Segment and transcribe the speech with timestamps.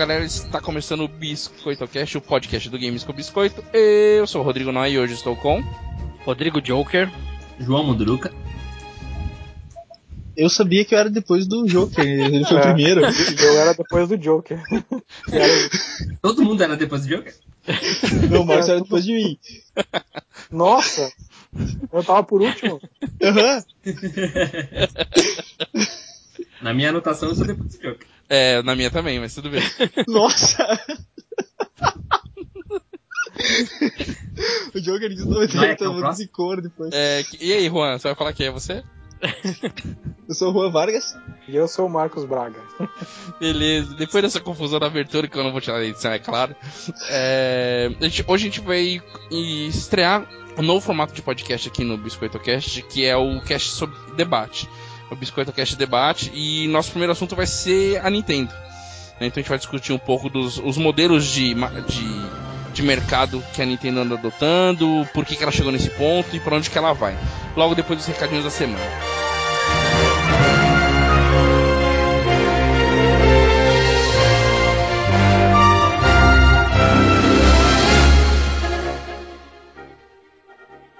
[0.00, 3.62] Galera, está começando o Biscoito Cast, o podcast do Games com Biscoito.
[3.70, 5.62] Eu sou o Rodrigo Noy e hoje estou com
[6.24, 7.10] Rodrigo Joker,
[7.58, 8.32] João Munduruca.
[10.34, 12.60] Eu sabia que eu era depois do Joker, ele foi É.
[12.60, 13.02] o primeiro.
[13.02, 14.58] Eu era depois do Joker.
[15.30, 15.70] Era-
[16.22, 17.34] Todo mundo era depois do Joker?
[18.30, 19.38] Não, o Marcos era depois de mim.
[20.50, 21.12] Nossa!
[21.92, 22.80] Eu tava por último.
[23.22, 23.62] Aham.
[26.62, 28.06] Na minha anotação eu sou depois do Joker.
[28.30, 29.62] É, na minha também, mas tudo bem.
[30.06, 30.64] Nossa!
[34.74, 36.26] o Joker é ter próximo?
[36.26, 36.90] de cor depois.
[36.92, 38.82] É, que- e aí, Juan, você vai falar quem é você?
[40.28, 41.16] Eu sou o Juan Vargas.
[41.48, 42.60] E eu sou o Marcos Braga.
[43.40, 46.54] Beleza, depois dessa confusão da abertura, que eu não vou tirar da edição, é claro.
[47.08, 49.02] é, a gente- hoje a gente vai
[49.68, 50.24] estrear
[50.56, 54.68] um novo formato de podcast aqui no Biscoito Cast, que é o cast sobre debate.
[55.10, 58.52] O Biscoito Cast Debate, e nosso primeiro assunto vai ser a Nintendo.
[59.20, 59.26] né?
[59.26, 63.60] Então a gente vai discutir um pouco dos os modelos de, de, de mercado que
[63.60, 66.78] a Nintendo anda adotando, por que, que ela chegou nesse ponto e para onde que
[66.78, 67.18] ela vai.
[67.56, 69.19] Logo depois dos recadinhos da semana.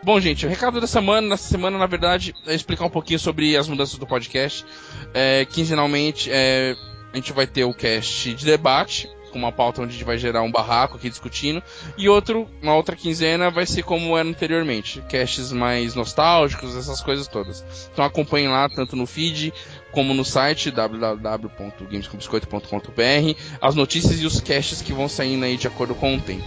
[0.02, 3.54] Bom, gente, o recado da semana, nessa semana, na verdade, é explicar um pouquinho sobre
[3.56, 4.64] as mudanças do podcast.
[5.12, 6.74] É, quinzenalmente, é,
[7.12, 10.16] a gente vai ter o cast de debate, com uma pauta onde a gente vai
[10.16, 11.62] gerar um barraco aqui discutindo,
[11.98, 17.28] e outro, uma outra quinzena vai ser como era anteriormente, casts mais nostálgicos, essas coisas
[17.28, 17.62] todas.
[17.92, 19.52] Então acompanhem lá, tanto no feed,
[19.92, 25.94] como no site www.gamescombiscoito.com.br, as notícias e os casts que vão saindo aí de acordo
[25.94, 26.44] com o tempo.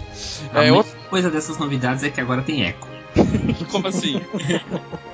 [0.52, 2.88] A É, outra- coisa dessas novidades é que agora tem eco.
[3.72, 4.22] Como assim?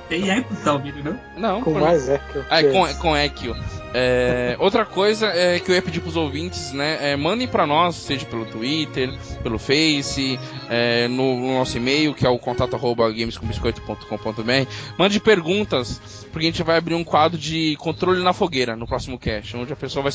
[0.08, 1.20] Tem eco, tá ouvindo, não?
[1.36, 2.44] Não, Com mais eco.
[2.50, 2.98] Ah, que com, esse.
[2.98, 3.56] com Equio.
[3.92, 7.12] É, outra coisa é que eu ia pedir pros ouvintes, né?
[7.12, 9.12] é, mandem pra nós, seja pelo Twitter,
[9.42, 14.70] pelo Face, é, no, no nosso e-mail, que é o contato arroba gamescombiscoito.com.br.
[14.96, 16.00] Mande perguntas,
[16.32, 19.72] porque a gente vai abrir um quadro de controle na fogueira no próximo cast, onde
[19.72, 20.12] a pessoa vai,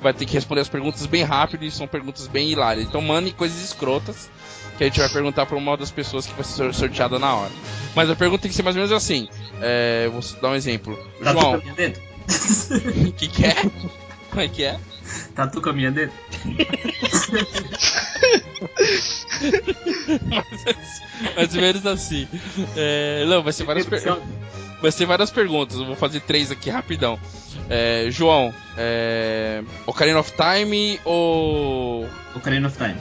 [0.00, 2.86] vai ter que responder as perguntas bem rápido e são perguntas bem hilárias.
[2.86, 4.28] Então mandem coisas escrotas.
[4.76, 7.52] Que a gente vai perguntar pra uma das pessoas que vai ser sorteada na hora.
[7.94, 9.28] Mas a pergunta tem que ser mais ou menos assim.
[9.60, 10.98] É, vou dar um exemplo.
[11.22, 13.54] Tatu João, o que, que é?
[14.30, 14.78] Como é que é?
[15.34, 16.16] Tatu caminha dentro?
[20.28, 21.02] mais,
[21.36, 22.28] mais ou menos assim.
[22.76, 24.02] É, não, vai ser, várias per-
[24.84, 25.78] vai ser várias perguntas.
[25.78, 27.18] Eu vou fazer três aqui rapidão.
[27.70, 32.06] É, João, é, Ocarina of Time ou.
[32.36, 32.96] Ocarina of Time.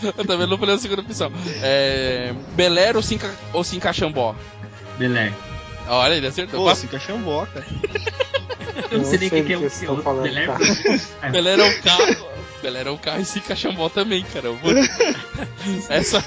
[0.16, 1.30] Eu também não falei a segunda opção.
[1.62, 4.34] É, Belero ou Cinca, ou Cincaxambó?
[4.98, 5.34] Belé.
[5.86, 6.64] Olha, ele acertou.
[6.64, 7.66] Pô, se encaixambó, cara.
[8.90, 10.28] Eu não sei nem o que, que é o que é o falando.
[11.30, 12.26] Belero é o carro.
[12.66, 14.46] Belero é o carro e Cincaxambó também, cara.
[14.48, 14.72] Eu vou-
[15.88, 16.20] Essa,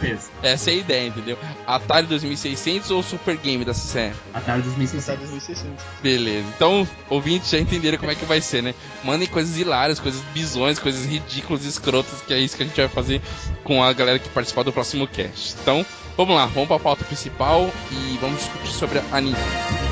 [0.00, 0.28] peso.
[0.42, 1.38] essa é a ideia, entendeu?
[1.66, 4.12] Atari 2600 ou Super Game da CCE?
[4.34, 5.30] Atari Tá 2600.
[5.30, 5.84] 2600.
[6.02, 6.46] Beleza.
[6.56, 8.74] Então, ouvintes já entenderam como é que vai ser, né?
[9.04, 12.76] Mandem coisas hilárias, coisas bizões, coisas ridículas e escrotas, que é isso que a gente
[12.76, 13.22] vai fazer
[13.62, 15.54] com a galera que participar do próximo cast.
[15.62, 15.86] Então,
[16.16, 19.89] vamos lá, vamos pra pauta principal e vamos discutir sobre a Nintendo.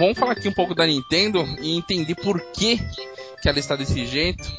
[0.00, 2.78] Vamos falar aqui um pouco da Nintendo e entender por que,
[3.42, 4.50] que ela está desse jeito.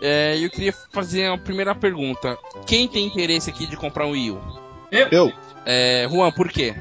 [0.00, 2.38] É, eu queria fazer a primeira pergunta.
[2.66, 4.40] Quem tem interesse aqui de comprar um Wii U?
[5.10, 5.32] Eu.
[5.66, 6.74] É, Juan, por quê?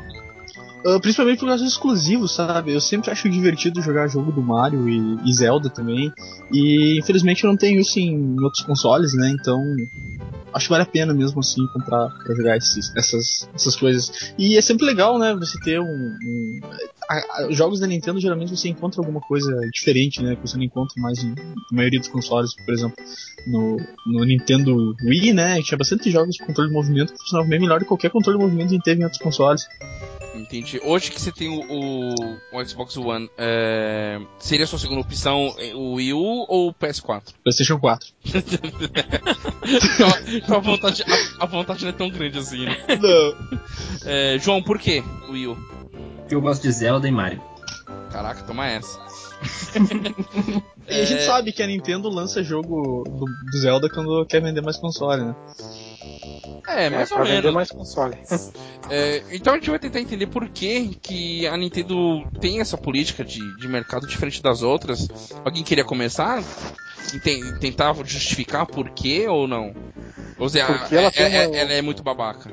[0.85, 2.73] Ah, principalmente por causa dos exclusivos, sabe?
[2.73, 6.11] Eu sempre acho divertido jogar jogo do Mario e, e Zelda também.
[6.51, 9.29] E infelizmente eu não tenho isso em outros consoles, né?
[9.29, 9.63] Então
[10.53, 14.33] acho que vale a pena mesmo assim comprar pra jogar esses, essas, essas coisas.
[14.37, 15.33] E é sempre legal, né?
[15.35, 15.83] Você ter um.
[15.85, 16.59] um-
[17.09, 20.35] a- a- os jogos da Nintendo geralmente você encontra alguma coisa diferente, né?
[20.35, 22.95] Que você não encontra mais em, na maioria dos consoles, por exemplo.
[23.47, 25.61] No, no Nintendo Wii, né?
[25.61, 28.43] Tinha bastante jogos com controle de movimento que funcionavam bem melhor que qualquer controle de
[28.45, 29.63] movimento que a gente teve em outros consoles.
[30.35, 30.79] Entendi.
[30.83, 35.53] Hoje que você tem o, o- o Xbox One, é, seria a sua segunda opção
[35.59, 37.21] é, o Wii U ou o PS4?
[37.43, 38.07] PlayStation 4.
[40.49, 42.77] A, vontade, a, a vontade não é tão grande assim, né?
[43.01, 43.59] Não.
[44.05, 45.57] É, João, por que o Wii U?
[46.29, 47.41] Eu gosto de Zelda e Mario.
[48.11, 48.99] Caraca, toma essa.
[50.85, 54.41] E a gente É, sabe que a Nintendo lança jogo do, do Zelda quando quer
[54.41, 55.35] vender mais console, né?
[56.67, 57.53] É, É, mais pra ou vender menos.
[57.53, 58.17] mais console.
[58.89, 63.23] É, então a gente vai tentar entender por que, que a Nintendo tem essa política
[63.23, 65.07] de, de mercado diferente das outras.
[65.45, 66.43] Alguém queria começar?
[67.13, 69.73] E ten- tentar justificar por quê ou não?
[70.37, 72.51] Ou seja, Porque ela é- é- uma- ela é muito babaca.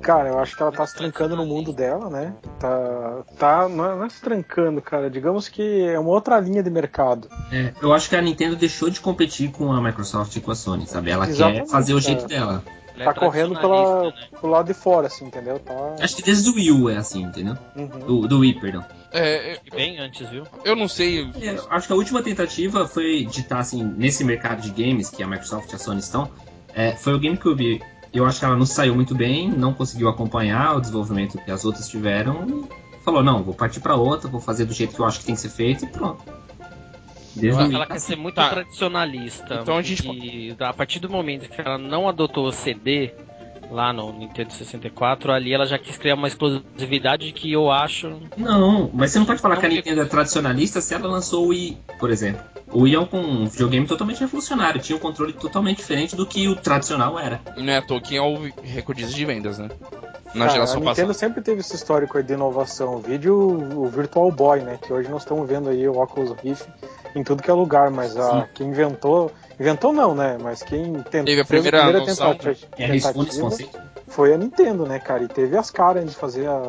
[0.00, 2.32] Cara, eu acho que ela tá se trancando no mundo dela, né?
[2.60, 3.22] Tá.
[3.36, 5.10] tá não, é, não é se trancando, cara.
[5.10, 7.28] Digamos que é uma outra linha de mercado.
[7.50, 10.54] É, eu acho que a Nintendo deixou de competir com a Microsoft e com a
[10.54, 11.10] Sony, sabe?
[11.10, 12.00] Ela quer Exatamente, fazer o é.
[12.00, 12.62] jeito dela.
[12.94, 14.12] Ela é tá correndo pela, né?
[14.38, 15.58] pro lado de fora, assim, entendeu?
[15.58, 15.96] Tá.
[16.00, 17.56] Acho que desde o Wii U é assim, entendeu?
[17.74, 17.86] Uhum.
[17.86, 18.84] Do, do Wii, perdão.
[19.12, 20.44] É, E bem antes, viu?
[20.64, 21.30] eu não sei.
[21.40, 25.22] É, acho que a última tentativa foi de estar assim, nesse mercado de games que
[25.22, 26.30] a Microsoft e a Sony estão,
[26.74, 27.82] é, foi o GameCube.
[28.12, 31.64] Eu acho que ela não saiu muito bem, não conseguiu acompanhar o desenvolvimento que as
[31.64, 32.68] outras tiveram
[33.02, 35.34] falou, não, vou partir para outra, vou fazer do jeito que eu acho que tem
[35.34, 36.22] que ser feito e pronto.
[37.34, 38.50] Desde ela tá quer ser muito Tá.
[38.50, 39.58] tradicionalista.
[39.62, 43.12] Então a gente- E a partir do momento que ela não adotou o CD
[43.72, 48.20] lá no Nintendo 64, ali ela já quis criar uma exclusividade que eu acho.
[48.36, 51.46] Não, mas você não pode falar Não, que a Nintendo é tradicionalista se ela lançou
[51.46, 52.42] o Wii, por exemplo.
[52.70, 56.54] O Wii é um videogame totalmente revolucionário, tinha um controle totalmente diferente do que o
[56.56, 57.40] tradicional era.
[57.56, 59.68] E não é à toa que é o recordista de vendas, né?
[60.34, 61.14] Na Cara, a geração Nintendo passada.
[61.14, 62.98] sempre teve esse histórico aí de inovação.
[62.98, 64.78] Vídeo o Virtual Boy, né?
[64.80, 66.66] Que hoje nós estamos vendo aí o Oculus Rift
[67.14, 69.30] em tudo que é lugar, mas a, quem inventou.
[69.58, 70.38] Inventou não, né?
[70.40, 74.86] Mas quem tentou, Teve a primeira noção, tentativa, É arriscou nesse tentativa foi a Nintendo,
[74.86, 75.24] né, cara?
[75.24, 76.60] E teve as caras de fazer a,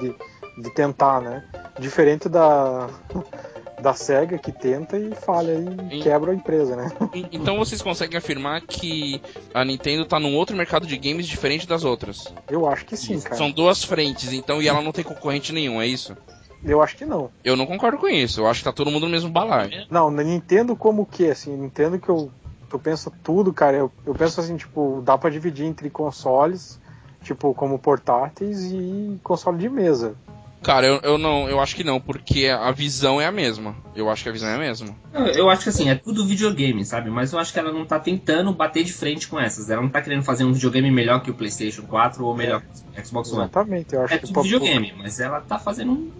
[0.00, 0.14] de,
[0.62, 1.44] de tentar, né?
[1.78, 2.88] Diferente da
[3.82, 5.52] da Sega que tenta e falha
[5.90, 6.92] e quebra a empresa, né?
[7.32, 9.20] Então vocês conseguem afirmar que
[9.52, 12.32] a Nintendo tá num outro mercado de games diferente das outras.
[12.48, 13.34] Eu acho que sim, cara.
[13.34, 16.16] São duas frentes, então, e ela não tem concorrente nenhum, é isso?
[16.64, 17.30] Eu acho que não.
[17.44, 18.40] Eu não concordo com isso.
[18.40, 19.70] Eu acho que tá todo mundo no mesmo balaio.
[19.90, 21.28] Não, na Nintendo como o que?
[21.28, 22.30] Assim, Nintendo que eu,
[22.72, 23.76] eu penso tudo, cara.
[23.76, 26.80] Eu, eu penso assim, tipo, dá pra dividir entre consoles,
[27.22, 30.14] tipo, como portáteis e console de mesa.
[30.62, 33.74] Cara, eu, eu não, eu acho que não, porque a visão é a mesma.
[33.96, 34.94] Eu acho que a visão é a mesma.
[35.12, 37.10] Eu- Eu acho que assim, é tudo videogame, sabe?
[37.10, 39.68] Mas eu acho que ela não tá tentando bater de frente com essas.
[39.68, 43.00] Ela não tá querendo fazer um videogame melhor que o PlayStation 4 ou melhor que
[43.00, 43.40] o Xbox One.
[43.42, 46.12] Exatamente, eu acho É que tudo videogame, mas ela tá fazendo um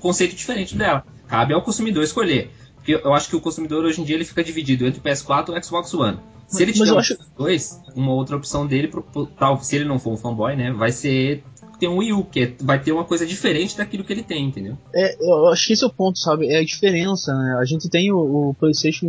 [0.00, 1.04] conceito diferente dela.
[1.28, 2.50] Cabe ao consumidor escolher.
[2.76, 5.48] Porque eu acho que o consumidor hoje em dia ele fica dividido entre o PS4
[5.54, 6.18] e o Xbox One.
[6.48, 9.84] Se ele tiver um acho- dois, uma outra opção dele, pro- pro- tal, se ele
[9.84, 11.42] não for um fanboy, né, vai ser
[11.82, 14.46] ter um Wii U, que é- vai ter uma coisa diferente daquilo que ele tem,
[14.46, 14.78] entendeu?
[14.94, 16.46] É, eu acho que esse é o ponto, sabe?
[16.48, 17.56] É a diferença, né?
[17.60, 19.06] A gente tem o, o PlayStation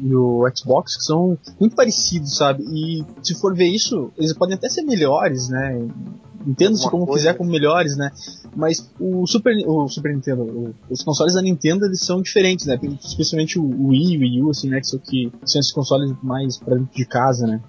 [0.00, 2.62] e o Xbox que são muito parecidos, sabe?
[2.64, 5.86] E se for ver isso, eles podem até ser melhores, né?
[6.46, 7.20] Entenda-se como coisa.
[7.28, 8.10] quiser como melhores, né?
[8.54, 12.78] Mas o Super, o Super Nintendo, o- os consoles da Nintendo eles são diferentes, né?
[13.02, 14.78] Especialmente o o Wii e o Wii U, assim, né?
[14.80, 17.60] Que são, que são esses consoles mais pra dentro de casa, né?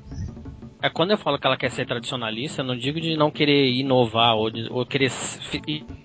[0.86, 3.72] É quando eu falo que ela quer ser tradicionalista, eu não digo de não querer
[3.72, 5.10] inovar ou, de- ou querer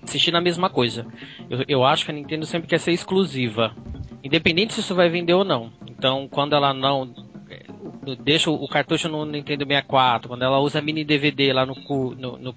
[0.01, 1.05] insistir na mesma coisa.
[1.47, 3.75] Eu, eu acho que a Nintendo sempre quer ser exclusiva,
[4.23, 5.71] independente se isso vai vender ou não.
[5.87, 7.13] Então, quando ela não
[7.47, 7.63] eh,
[8.23, 11.75] deixa o cartucho no Nintendo 64, quando ela usa mini DVD lá no,
[12.17, 12.55] no, no,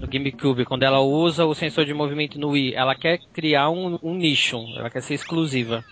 [0.00, 3.98] no GameCube, quando ela usa o sensor de movimento no Wii, ela quer criar um,
[4.02, 5.84] um nicho, ela quer ser exclusiva.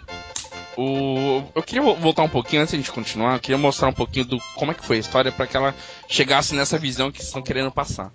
[0.77, 1.43] O...
[1.55, 3.35] Eu queria vo- voltar um pouquinho antes de a gente continuar.
[3.35, 5.75] Eu queria mostrar um pouquinho do como é que foi a história para que ela
[6.09, 8.13] chegasse nessa visão que vocês estão querendo passar.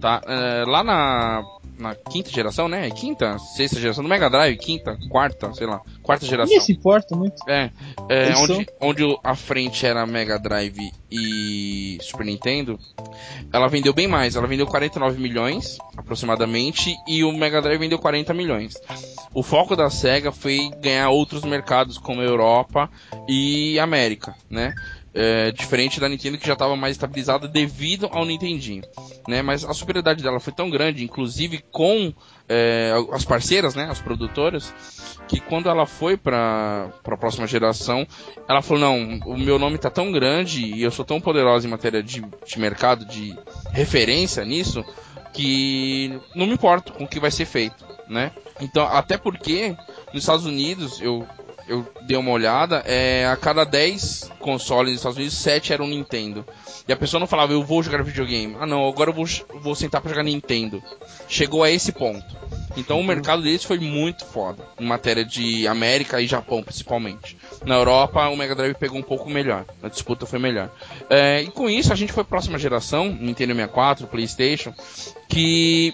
[0.00, 0.22] Tá?
[0.26, 1.42] É, lá na,
[1.78, 2.90] na quinta geração, né?
[2.90, 6.50] Quinta, sexta geração do Mega Drive, quinta, quarta, sei lá, quarta geração.
[6.50, 7.36] Ninguém se importa muito.
[7.48, 7.70] É,
[8.08, 12.78] é onde, onde a frente era Mega Drive e Super Nintendo,
[13.52, 14.36] ela vendeu bem mais.
[14.36, 18.74] Ela vendeu 49 milhões, aproximadamente, e o Mega Drive vendeu 40 milhões.
[19.32, 22.90] O foco da SEGA foi ganhar outros mercados, como Europa
[23.28, 24.74] e América, né?
[25.14, 28.82] É, diferente da Nintendo que já estava mais estabilizada devido ao Nintendinho,
[29.26, 29.40] né?
[29.40, 32.12] Mas a superioridade dela foi tão grande, inclusive com
[32.48, 33.88] é, as parceiras, né?
[33.90, 34.72] As produtoras,
[35.26, 38.06] que quando ela foi para a próxima geração,
[38.48, 41.70] ela falou: não, o meu nome tá tão grande e eu sou tão poderosa em
[41.70, 43.36] matéria de, de mercado, de
[43.72, 44.84] referência nisso,
[45.32, 48.32] que não me importo com o que vai ser feito, né?
[48.60, 49.76] Então, até porque
[50.12, 51.26] nos Estados Unidos, eu,
[51.68, 56.44] eu dei uma olhada, é, a cada 10 consoles nos Estados Unidos, 7 eram Nintendo.
[56.86, 58.56] E a pessoa não falava, eu vou jogar videogame.
[58.58, 59.26] Ah, não, agora eu vou,
[59.60, 60.82] vou sentar pra jogar Nintendo.
[61.28, 62.24] Chegou a esse ponto.
[62.76, 67.36] Então o mercado deles foi muito foda, em matéria de América e Japão, principalmente.
[67.64, 70.70] Na Europa, o Mega Drive pegou um pouco melhor, a disputa foi melhor.
[71.10, 74.72] É, e com isso, a gente foi próxima geração, Nintendo 64, PlayStation,
[75.28, 75.92] que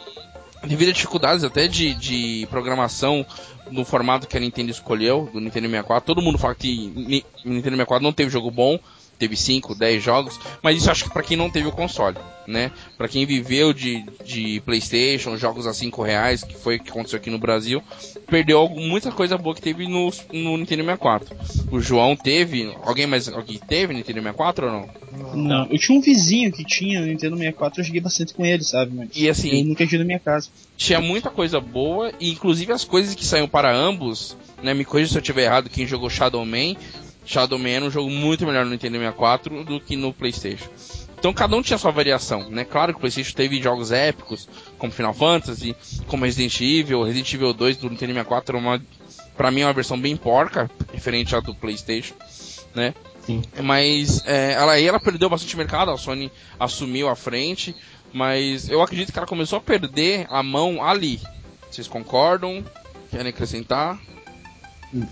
[0.66, 3.25] devido a dificuldades até de, de programação
[3.71, 7.76] no formato que a Nintendo escolheu, do Nintendo 64, todo mundo fala que Ni- Nintendo
[7.76, 8.78] 64 não teve jogo bom,
[9.18, 12.16] teve 5, 10 jogos, mas isso acho que para quem não teve o console,
[12.47, 12.71] né?
[12.97, 17.18] Para quem viveu de, de PlayStation, jogos a 5 reais, que foi o que aconteceu
[17.18, 17.83] aqui no Brasil,
[18.26, 21.37] perdeu muita coisa boa que teve no, no Nintendo 64.
[21.71, 25.04] O João teve, alguém mais alguém teve Nintendo 64 ou não?
[25.35, 28.64] Não, eu tinha um vizinho que tinha o Nintendo 64, eu joguei bastante com ele,
[28.64, 28.92] sabe?
[28.94, 30.49] Mas E assim, eu nunca tive na minha casa.
[30.76, 34.75] tinha muita coisa boa e inclusive as coisas que saíram para ambos, né?
[34.75, 36.75] Me corrija se eu estiver errado, quem jogou Shadow Man,
[37.25, 40.69] Shadow Man era um jogo muito melhor no Nintendo 64 do que no PlayStation.
[41.19, 42.64] Então cada um tinha sua variação, né?
[42.64, 45.75] Claro que o PlayStation teve jogos épicos, como Final Fantasy,
[46.07, 48.83] como Resident Evil, Resident Evil 2 do Nintendo 64 é uma
[49.35, 52.14] para mim é uma versão bem porca, referente à do PlayStation,
[52.75, 52.95] né?
[53.25, 53.43] Sim.
[53.62, 57.75] Mas é, ela aí ela perdeu bastante mercado, a Sony assumiu a frente,
[58.12, 61.21] mas eu acredito que ela começou a perder a mão ali.
[61.71, 62.62] Vocês concordam?
[63.11, 63.99] Querem acrescentar?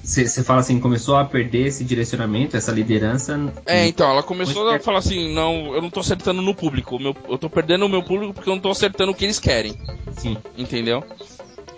[0.03, 3.53] Você fala assim, começou a perder esse direcionamento, essa liderança.
[3.67, 7.17] É, então, ela começou a falar assim, não, eu não tô acertando no público, meu,
[7.29, 9.75] eu tô perdendo o meu público porque eu não tô acertando o que eles querem,
[10.17, 10.37] Sim.
[10.57, 11.03] entendeu?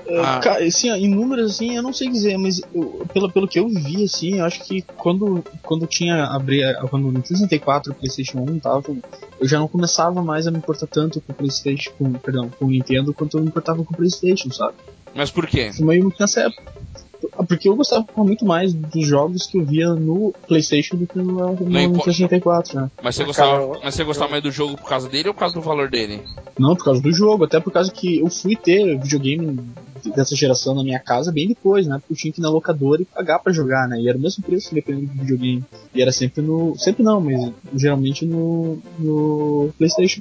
[0.06, 0.38] É, Ah.
[0.38, 3.58] Cara, assim, ó, em números, assim, eu não sei dizer, mas eu- pelo, pelo que
[3.58, 6.60] eu vi, assim, eu acho que quando, quando tinha abri,
[6.90, 8.84] quando no 64 o PlayStation 1 tava,
[9.40, 12.66] eu já não começava mais a me importar tanto com o PlayStation, com, perdão, com
[12.66, 14.74] o Nintendo, quanto eu me importava com o PlayStation, sabe?
[15.14, 15.72] Mas por quê?
[15.72, 16.74] Foi meio que nessa época.
[17.36, 21.16] Ah, Porque eu gostava muito mais dos jogos que eu via no PlayStation do que
[21.18, 22.90] no, no impo- Nintendo 64, né?
[23.02, 25.34] Mas você Cara, gostava, eu- mas você gostava mais do jogo por causa dele ou
[25.34, 26.20] por causa do valor dele?
[26.58, 29.58] Não, por causa do jogo, até por causa que eu fui ter videogame
[30.14, 31.96] dessa geração na minha casa bem depois, né?
[31.98, 33.98] Porque eu tinha que ir na locadora e pagar pra jogar, né?
[34.00, 35.64] E era o mesmo preço dependendo do videogame.
[35.94, 36.74] E era sempre no.
[36.76, 38.78] Sempre não, mas geralmente no.
[38.98, 40.20] no PlayStation.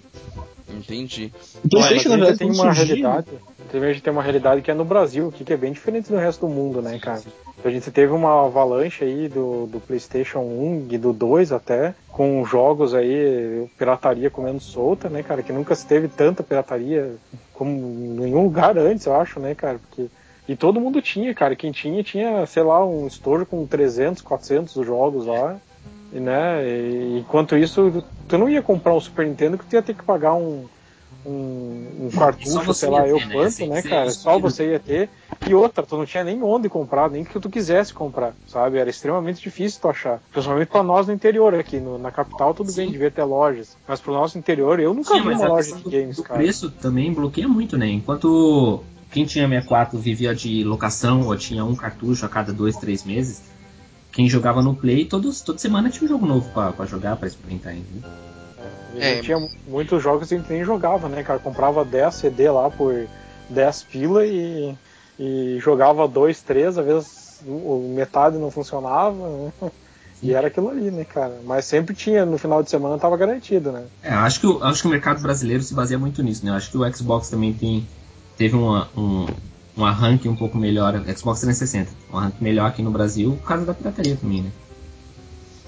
[0.77, 1.31] Entendi.
[1.63, 3.27] O PlayStation, Mas na verdade, tem uma surgiu, realidade.
[3.73, 6.45] A gente tem uma realidade que é no Brasil, que é bem diferente do resto
[6.45, 7.21] do mundo, né, cara?
[7.63, 12.43] A gente teve uma avalanche aí do, do PlayStation 1 e do 2 até, com
[12.45, 15.41] jogos aí, pirataria comendo solta, né, cara?
[15.41, 17.15] Que nunca se teve tanta pirataria
[17.53, 19.79] como em nenhum lugar antes, eu acho, né, cara?
[19.79, 20.07] Porque.
[20.45, 21.55] E todo mundo tinha, cara.
[21.55, 25.57] Quem tinha, tinha, sei lá, um estojo com 300, 400 jogos lá.
[26.13, 26.63] E, né?
[26.63, 30.03] E, enquanto isso, tu não ia comprar um Super Nintendo que tu ia ter que
[30.03, 30.65] pagar um,
[31.25, 33.33] um, um cartucho, sei lá, eu ter, né?
[33.33, 34.11] quanto, né, ser cara?
[34.11, 35.09] Só você ia ter.
[35.45, 38.77] E outra, tu não tinha nem onde comprar, nem que tu quisesse comprar, sabe?
[38.77, 40.21] Era extremamente difícil tu achar.
[40.31, 41.79] Principalmente pra nós no interior aqui.
[41.79, 42.91] No, na capital, tudo bem, Sim.
[42.91, 43.75] devia ter lojas.
[43.85, 46.39] Mas pro nosso interior, eu nunca vi uma loja de games, do cara.
[46.39, 47.89] preço também bloqueia muito, né?
[47.89, 53.03] Enquanto quem tinha 64 vivia de locação ou tinha um cartucho a cada dois, três
[53.03, 53.41] meses,
[54.13, 57.27] quem jogava no Play, todos, toda semana tinha um jogo novo pra, pra jogar, pra
[57.27, 58.07] experimentar ainda.
[58.95, 59.21] A É.
[59.21, 61.39] tinha muitos jogos que a gente nem jogava, né, cara?
[61.39, 63.07] Comprava 10 CD lá por
[63.49, 64.75] 10 pila e,
[65.19, 67.07] e jogava 2, 3, às vezes
[67.45, 69.27] o- metade não funcionava,
[69.61, 69.71] né?
[70.21, 71.41] E era aquilo ali, né, cara?
[71.43, 73.83] Mas sempre tinha, no final de semana tava garantido, né?
[74.01, 76.51] É, acho que, o- acho que o mercado brasileiro se baseia muito nisso, né?
[76.51, 77.85] Acho que o Xbox também tem,
[78.37, 79.25] teve uma, um,
[79.77, 83.65] um arranque um pouco melhor, Xbox 360, um arranque melhor aqui no Brasil por causa
[83.65, 84.51] da pirataria também, né?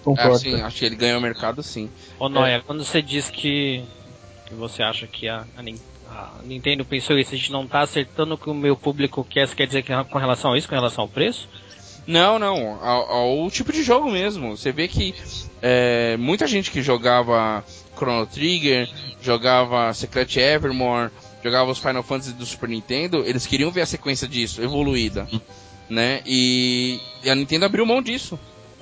[0.03, 0.35] concordo.
[0.35, 1.89] Ah, sim, acho que ele ganhou o mercado sim.
[2.19, 3.83] Ô Noia, quando você diz que,
[4.45, 7.81] que você acha que a, a Nin- a Nintendo pensou isso, a gente não tá
[7.81, 10.69] acertando o que o meu público quer, você quer dizer que com relação a isso,
[10.69, 11.49] com relação ao preço?
[12.05, 14.55] Não, não, ao, ao tipo de jogo mesmo.
[14.55, 15.15] Você vê que
[15.59, 17.65] é, muita gente que jogava
[17.97, 18.87] Chrono Trigger,
[19.23, 21.09] jogava Secret Evermore,
[21.45, 25.27] jogava os Final Fantasy do Super Nintendo, eles queriam ver a sequência disso, evoluída,
[25.87, 26.21] né?
[26.25, 28.39] E, e a Nintendo abriu mão disso,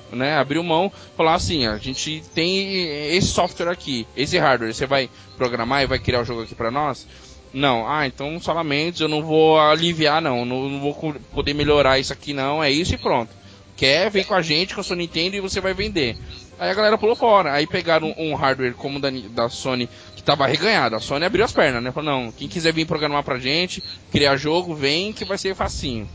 [0.10, 0.38] né?
[0.38, 5.84] Abriu mão, falar assim, a gente tem esse software aqui, esse hardware, você vai programar
[5.84, 7.06] e vai criar o jogo aqui pra nós?
[7.54, 12.00] Não, ah, então só lamentos, eu não vou aliviar não, não, não vou poder melhorar
[12.00, 13.30] isso aqui não, é isso e pronto.
[13.76, 16.16] Quer, vem com a gente, com a sua Nintendo e você vai vender.
[16.58, 19.90] Aí a galera pulou fora, aí pegaram um hardware como da, da Sony,
[20.24, 23.24] que tava arreganhado, a Sony abriu as pernas, né, falou, não, quem quiser vir programar
[23.24, 26.08] pra gente, criar jogo, vem que vai ser facinho.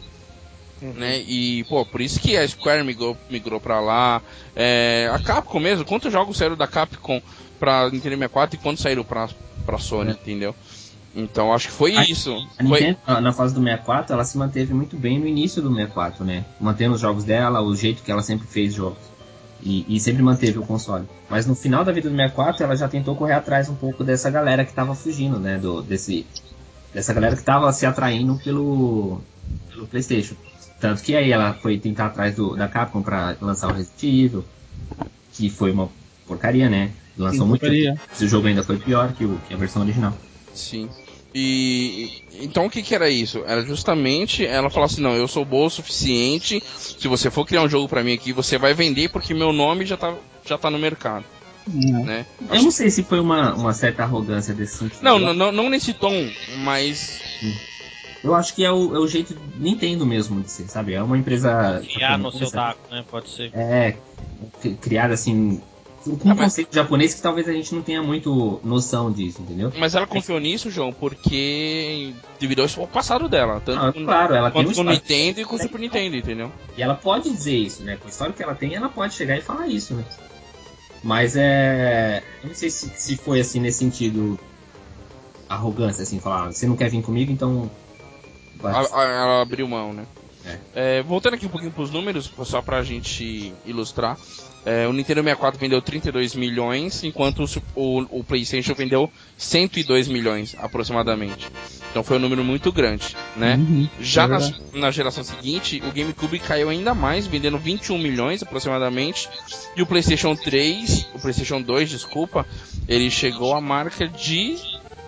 [0.80, 1.18] Né?
[1.26, 4.22] E, pô, por isso que a Square migrou, migrou pra lá.
[4.54, 7.20] É, a Capcom mesmo, quantos jogos saíram da Capcom
[7.58, 9.28] pra Nintendo 64 e quantos saíram pra,
[9.66, 10.12] pra Sony, É.
[10.12, 10.54] entendeu?
[11.16, 12.32] Então acho que foi A- isso.
[12.56, 15.60] A Foi, Nintendo, na- na fase do 64, ela se manteve muito bem no início
[15.60, 16.44] do 64, né?
[16.60, 18.98] Mantendo os jogos dela, o jeito que ela sempre fez jogos.
[19.60, 21.04] E, e sempre manteve o console.
[21.28, 24.30] Mas no final da vida do 64, ela já tentou correr atrás um pouco dessa
[24.30, 25.58] galera que tava fugindo, né?
[25.58, 26.24] Do, desse,
[26.94, 29.20] dessa galera que tava se atraindo pelo,
[29.70, 30.36] pelo PlayStation.
[30.80, 34.44] Tanto que aí ela foi tentar atrás do, da Capcom pra lançar o Resident Evil,
[35.32, 35.90] que foi uma
[36.26, 36.92] porcaria, né?
[37.16, 37.60] Lançou Sim, muito.
[37.60, 38.00] porcaria.
[38.12, 40.14] Esse jogo ainda foi pior que, o, que a versão original.
[40.54, 40.88] sim.
[41.34, 43.42] E então o que, que era isso?
[43.46, 46.62] Era justamente ela falar assim, não, eu sou boa o suficiente.
[46.76, 49.84] Se você for criar um jogo para mim aqui, você vai vender porque meu nome
[49.84, 50.14] já tá,
[50.46, 51.24] já tá no mercado.
[51.66, 52.04] Não.
[52.04, 52.24] Né?
[52.50, 55.02] Eu não sei se foi uma, uma certa arrogância desse sentido.
[55.02, 56.30] Não, não, não, não nesse tom,
[56.60, 57.20] mas
[58.24, 60.94] Eu acho que é o, é o jeito Nintendo mesmo de ser, sabe?
[60.94, 61.82] É uma empresa.
[61.92, 63.04] Criar no seu taco, né?
[63.10, 63.50] Pode ser.
[63.54, 63.96] É,
[64.60, 65.60] cri- criada assim.
[66.16, 69.72] Com um conceito japonês que talvez a gente não tenha muito noção disso, entendeu?
[69.78, 74.62] mas ela confiou nisso, João, porque devido ao passado dela, tanto Ah, claro, ela tem
[74.62, 74.84] um quanto com o.
[74.84, 76.52] Nintendo e com o Super Nintendo, entendeu?
[76.76, 77.96] E ela pode dizer isso, né?
[77.96, 80.04] Com a história que ela tem, ela pode chegar e falar isso, né?
[81.02, 82.22] Mas é.
[82.42, 84.38] Eu não sei se, se foi assim nesse sentido.
[85.48, 87.70] Arrogância, assim, falar, "Ah, você não quer vir comigo, então.
[88.60, 90.04] vai." A- a- Ela abriu mão, né?
[90.44, 90.58] É.
[90.98, 94.18] É, voltando aqui um pouquinho pros números, só pra gente ilustrar.
[94.66, 100.54] É, o Nintendo 64 vendeu 32 milhões, enquanto o, o- o PlayStation vendeu 102 milhões,
[100.58, 101.46] aproximadamente.
[101.90, 103.56] Então foi um número muito grande, né?
[103.56, 104.38] Uhum, Já é na,
[104.74, 109.28] na geração seguinte, o GameCube caiu ainda mais, vendendo 21 milhões aproximadamente.
[109.74, 112.46] E o PlayStation 3, o PlayStation 2, desculpa,
[112.86, 114.54] ele chegou à marca de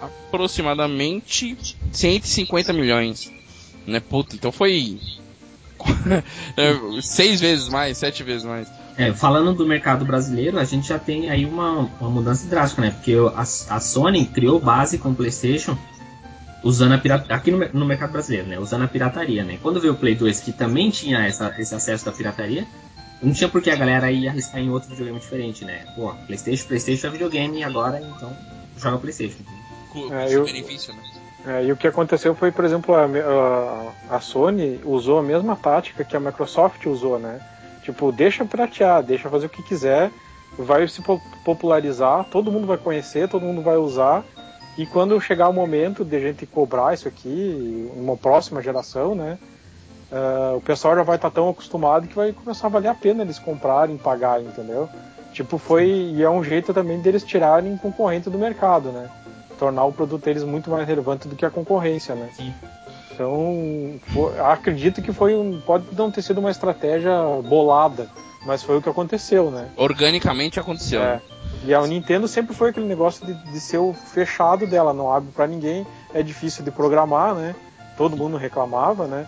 [0.00, 1.56] aproximadamente
[1.92, 3.30] 150 milhões.
[3.86, 4.00] Né?
[4.00, 4.98] Puta, então foi.
[6.56, 8.68] é, seis vezes mais, sete vezes mais.
[8.96, 12.90] É, falando do mercado brasileiro, a gente já tem aí uma, uma mudança drástica, né?
[12.90, 15.76] Porque a, a Sony criou base com o PlayStation
[16.62, 17.34] usando a pirataria.
[17.36, 18.58] Aqui no, no mercado brasileiro, né?
[18.58, 19.58] Usando a pirataria, né?
[19.62, 22.66] Quando veio o Play 2, que também tinha essa, esse acesso da pirataria,
[23.22, 25.84] não tinha por que a galera ir arriscar em outro videogame diferente, né?
[25.96, 28.36] Pô, PlayStation, PlayStation é videogame agora, então
[28.76, 29.42] joga PlayStation.
[29.92, 31.02] Com, com É, eu- benefício, né?
[31.46, 33.06] É, e o que aconteceu foi, por exemplo, a,
[34.10, 37.40] a, a Sony usou a mesma tática que a Microsoft usou, né?
[37.82, 40.10] Tipo, deixa piratear, deixa fazer o que quiser,
[40.58, 44.24] vai se po- popularizar, todo mundo vai conhecer, todo mundo vai usar,
[44.76, 49.38] e quando chegar o momento de a gente cobrar isso aqui, uma próxima geração, né?
[50.12, 53.22] ah, o pessoal já vai estar tão acostumado que vai começar a valer a pena
[53.22, 54.88] eles comprarem, pagarem, entendeu?
[55.32, 55.86] Tipo, foi.
[55.88, 59.08] E é um jeito também deles tirarem concorrente do mercado, né?
[59.60, 62.30] tornar o produto deles muito mais relevante do que a concorrência, né?
[62.32, 62.54] Sim.
[63.12, 64.00] Então,
[64.50, 67.12] acredito que foi um, pode não ter sido uma estratégia
[67.48, 68.08] bolada,
[68.46, 69.68] mas foi o que aconteceu, né?
[69.76, 71.02] Organicamente aconteceu.
[71.02, 71.14] É.
[71.14, 71.22] né?
[71.64, 75.30] E a Nintendo sempre foi aquele negócio de, de ser o fechado dela, não abre
[75.32, 77.54] para ninguém, é difícil de programar, né?
[77.96, 79.26] Todo mundo reclamava, né?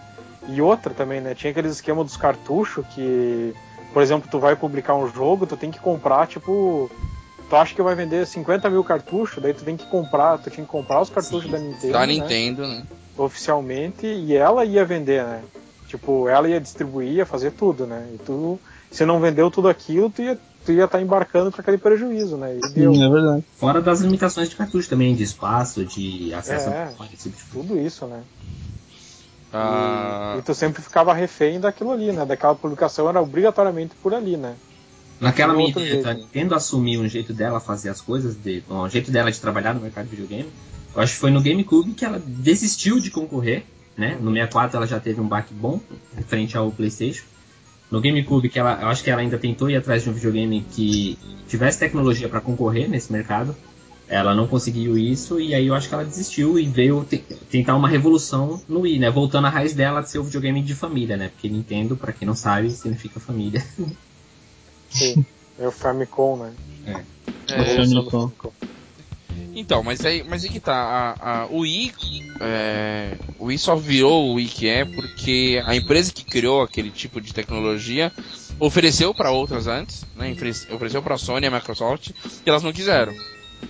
[0.49, 1.35] E outra também, né?
[1.35, 3.55] Tinha aqueles esquema dos cartuchos que,
[3.93, 6.91] por exemplo, tu vai publicar um jogo, tu tem que comprar, tipo,
[7.51, 10.65] tu acha que vai vender 50 mil cartuchos, daí tu tem que comprar, tu tinha
[10.65, 11.51] que comprar os cartuchos Sim.
[11.51, 12.07] da Nintendo, Da né?
[12.07, 12.83] Nintendo, né?
[13.17, 15.43] Oficialmente e ela ia vender, né?
[15.89, 18.09] Tipo, ela ia distribuir, ia fazer tudo, né?
[18.15, 18.59] E tu,
[18.91, 22.57] se não vendeu tudo aquilo, tu ia tu ia estar embarcando com aquele prejuízo, né?
[22.57, 23.45] E deu Sim, é verdade.
[23.57, 26.95] Fora das limitações de cartucho também, de espaço, de acesso É.
[26.99, 28.23] a tipo de tudo isso, né?
[29.53, 32.25] Ah, E, e tu sempre ficava refém daquilo ali, né?
[32.25, 34.55] Daquela publicação era obrigatoriamente por ali, né?
[35.21, 36.21] Naquela Tinha outro medida, jeito, a né?
[36.21, 39.81] Nintendo assumiu um jeito dela fazer as coisas, de, um jeito dela de trabalhar no
[39.81, 40.51] mercado de videogame.
[40.95, 43.65] Eu acho que foi no GameCube que ela desistiu de concorrer,
[43.97, 44.17] né?
[44.21, 45.81] No 64 ela já teve um baque bom
[46.27, 47.25] frente ao PlayStation.
[47.91, 50.65] No GameCube que ela, eu acho que ela ainda tentou ir atrás de um videogame
[50.73, 53.55] que tivesse tecnologia para concorrer nesse mercado.
[54.09, 57.19] Ela não conseguiu isso e aí eu acho que ela desistiu e veio te-
[57.51, 59.11] tentar uma revolução no Wii, né?
[59.11, 61.29] Voltando à raiz dela de ser o videogame de família, né?
[61.29, 63.65] Porque Nintendo, para quem não sabe, significa família.
[64.91, 65.25] Sim.
[65.59, 66.53] É o Famicom, né?
[66.87, 68.29] é, Evolução do Famicom.
[68.29, 68.53] Famicom.
[69.55, 70.75] Então, mas aí, mas aí que tá,
[71.21, 71.93] a, a- o Wii,
[72.41, 76.91] é, o Wii só virou o Wii que é porque a empresa que criou aquele
[76.91, 78.11] tipo de tecnologia
[78.59, 82.15] ofereceu para outras antes, né, ofere- ofereceu para a Sony e a Microsoft e
[82.49, 83.13] elas não quiseram.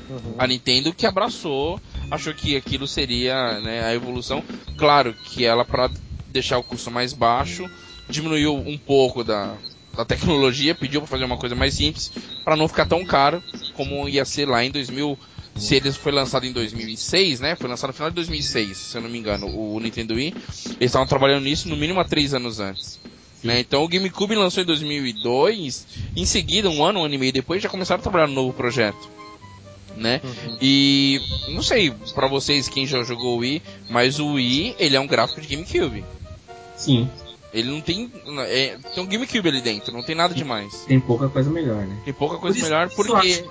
[0.09, 0.35] Uhum.
[0.39, 4.45] A Nintendo que abraçou, achou que aquilo seria né, a evolução.
[4.77, 5.91] Claro que ela para
[6.27, 7.69] deixar o custo mais baixo
[8.09, 9.59] diminuiu um pouco da,
[9.97, 12.11] da tecnologia, pediu para fazer uma coisa mais simples
[12.45, 13.43] para não ficar tão caro
[13.75, 15.19] como ia ser lá em 2000.
[15.57, 17.55] Se ele foi lançado em 2006, né?
[17.55, 20.35] Foi lançado no final de 2006, se eu não me engano, o Nintendo Wii.
[20.67, 22.99] Eles estavam trabalhando nisso no mínimo há três anos antes.
[23.43, 23.61] Né?
[23.61, 25.87] Então o GameCube lançou em 2002,
[26.17, 28.53] em seguida, um ano, um ano e meio depois, já começaram a trabalhar no novo
[28.53, 29.11] projeto.
[29.97, 30.21] Né?
[30.23, 30.59] Uhum.
[30.61, 35.01] E não sei pra vocês quem já jogou o Wii, mas o Wii ele é
[35.01, 36.05] um gráfico de GameCube.
[36.77, 37.11] Sim,
[37.53, 38.11] Ele não tem.
[38.47, 40.85] é, tem um GameCube ali dentro, não tem nada demais.
[40.87, 41.99] tem pouca coisa melhor, né?
[42.05, 43.45] Tem pouca coisa Por melhor isso porque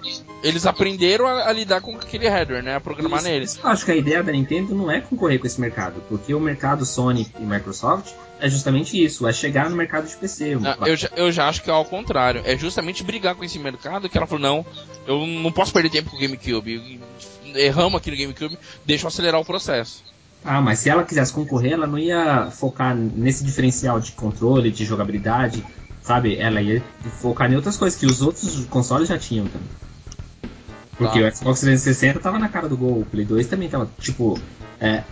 [0.43, 2.75] eles aprenderam a, a lidar com aquele header, né?
[2.75, 3.45] A programar Isso- nele.
[3.45, 6.33] isso eu acho que a ideia da Nintendo não é concorrer com esse mercado, porque
[6.33, 10.57] o mercado Sony e Microsoft é justamente isso, é chegar no mercado de PC.
[10.65, 12.41] Ah, Eu já, eu já acho que é ao contrário.
[12.43, 14.65] É justamente brigar com esse mercado que ela falou, não,
[15.05, 16.99] eu não posso perder tempo com o GameCube.
[17.53, 20.03] erramos aqui no GameCube, deixa eu acelerar o processo.
[20.43, 24.83] Ah, mas se ela quisesse concorrer, ela não ia focar nesse diferencial de controle, de
[24.85, 25.63] jogabilidade,
[26.01, 26.35] sabe?
[26.37, 26.81] Ela ia
[27.21, 29.67] focar em outras coisas que os outros consoles já tinham também.
[30.97, 31.27] Porque Tá.
[31.27, 34.39] o Xbox 360 tava na cara do gol, o Play 2 também tava, tipo,
[34.79, 35.03] é,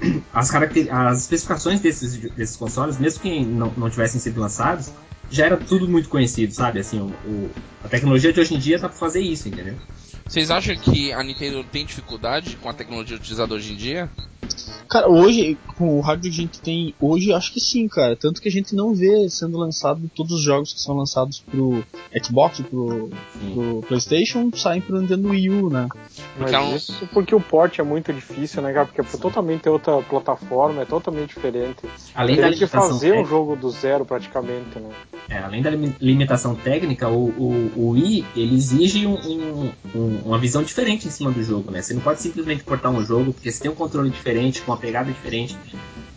[0.32, 4.90] as, as especificações desses, desses consoles, mesmo que não, não tivessem sido lançados,
[5.30, 6.80] já era tudo muito conhecido, sabe?
[6.80, 7.50] Assim, o, o-
[7.84, 9.74] a tecnologia de hoje em dia dá pra fazer isso, entendeu?
[10.26, 14.08] Vocês acham que a Nintendo tem dificuldade com a tecnologia utilizada hoje em dia?
[14.88, 18.16] Cara, hoje, com o hardware que a gente tem hoje, acho que sim, cara.
[18.16, 21.84] Tanto que a gente não vê sendo lançado todos os jogos que são lançados pro
[22.24, 23.08] Xbox, pro,
[23.54, 25.88] pro PlayStation, saem pro Nintendo Wii U, né?
[26.38, 28.86] Mas não- isso porque o port é muito difícil, né, cara?
[28.86, 31.78] Porque é totalmente outra plataforma, é totalmente diferente.
[32.14, 34.90] Além da Teria que limitação fazer um técnica- jogo do zero praticamente, né?
[35.28, 40.20] É, além da limi- limitação técnica, o, o, o Wii ele exige um- um- um-
[40.26, 41.80] uma visão diferente em cima do jogo, né?
[41.80, 44.76] Você não pode simplesmente portar um jogo porque você tem um controle diferente, com uma
[44.76, 45.56] pegada diferente.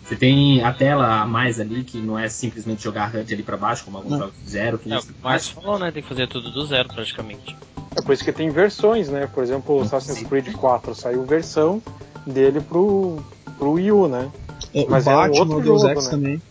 [0.04, 3.56] Você tem a tela a mais ali, que não é simplesmente jogar HUD ali pra
[3.56, 4.78] baixo, como alguns jogos fizeram.
[4.78, 5.92] Que É, falou, né?
[5.92, 7.56] Tem que fazer tudo do zero praticamente.
[7.96, 9.28] É por isso que tem versões, né?
[9.28, 11.82] Por exemplo, o Assassin's Creed 4 saiu versão
[12.28, 13.24] dele pro,
[13.58, 14.32] pro Wii U, né?
[14.74, 16.12] É, Mas o é um Batman, outro o Deus jogo, Ex né?
[16.12, 16.42] também.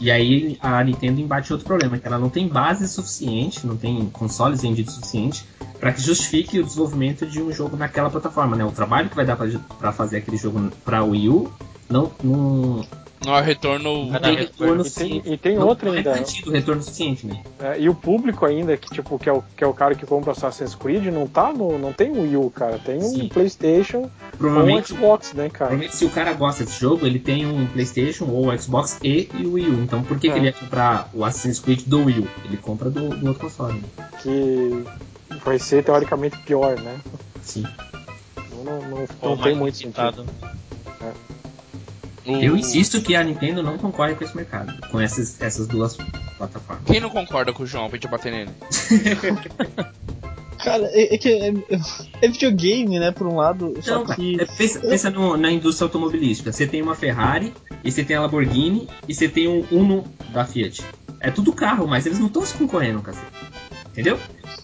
[0.00, 4.08] E aí a Nintendo embate outro problema, que ela não tem base suficiente, não tem
[4.10, 5.44] consoles vendidos suficiente
[5.80, 8.64] para que justifique o desenvolvimento de um jogo naquela plataforma, né?
[8.64, 11.52] O trabalho que vai dar para fazer aquele jogo para Wii U
[11.88, 12.84] não, não,
[13.24, 14.10] Não há retorno.
[14.10, 14.86] Dar tem retorno.
[14.86, 16.10] E tem, e tem não, outra não é ainda.
[16.10, 17.42] garantido retorno suficiente, né?
[17.58, 20.04] É, e o público ainda, que tipo, que é o, que é o cara que
[20.04, 21.78] compra Assassin's Creed, não tá no.
[21.78, 22.78] não tem um Wii U, cara.
[22.78, 23.28] Tem um Sim.
[23.28, 25.70] Playstation ou um Provavelmente, Xbox, né, cara?
[25.70, 29.46] provavelmente se o cara gosta desse jogo, ele tem um PlayStation ou Xbox e, e
[29.46, 29.74] o Wii U.
[29.82, 30.32] Então por que, É.
[30.32, 32.28] que ele ia comprar o Assassin's Creed do Wii U?
[32.44, 33.80] Ele compra do, do outro console.
[33.96, 34.04] né?
[34.22, 34.84] Que
[35.44, 36.98] vai ser teoricamente pior, né?
[37.42, 37.64] Sim.
[38.52, 40.26] Não, não, não, não tem muito sentido.
[42.26, 45.96] O- Eu insisto que a Nintendo não concorre com esse mercado, com essas, essas duas
[46.36, 46.84] plataformas.
[46.86, 48.50] Quem não concorda com o João pra gente bater nele?
[50.62, 51.52] Cara, é, é que é,
[52.20, 54.40] é videogame, né, por um lado, Não, só que...
[54.40, 56.52] é, pensa, pensa no- na indústria automobilística.
[56.52, 60.44] Você tem uma Ferrari, e você tem a Lamborghini, e você tem um Uno da
[60.44, 60.82] Fiat.
[61.20, 63.24] É tudo carro, mas eles não estão se concorrendo, cacete.
[63.92, 64.18] Entendeu?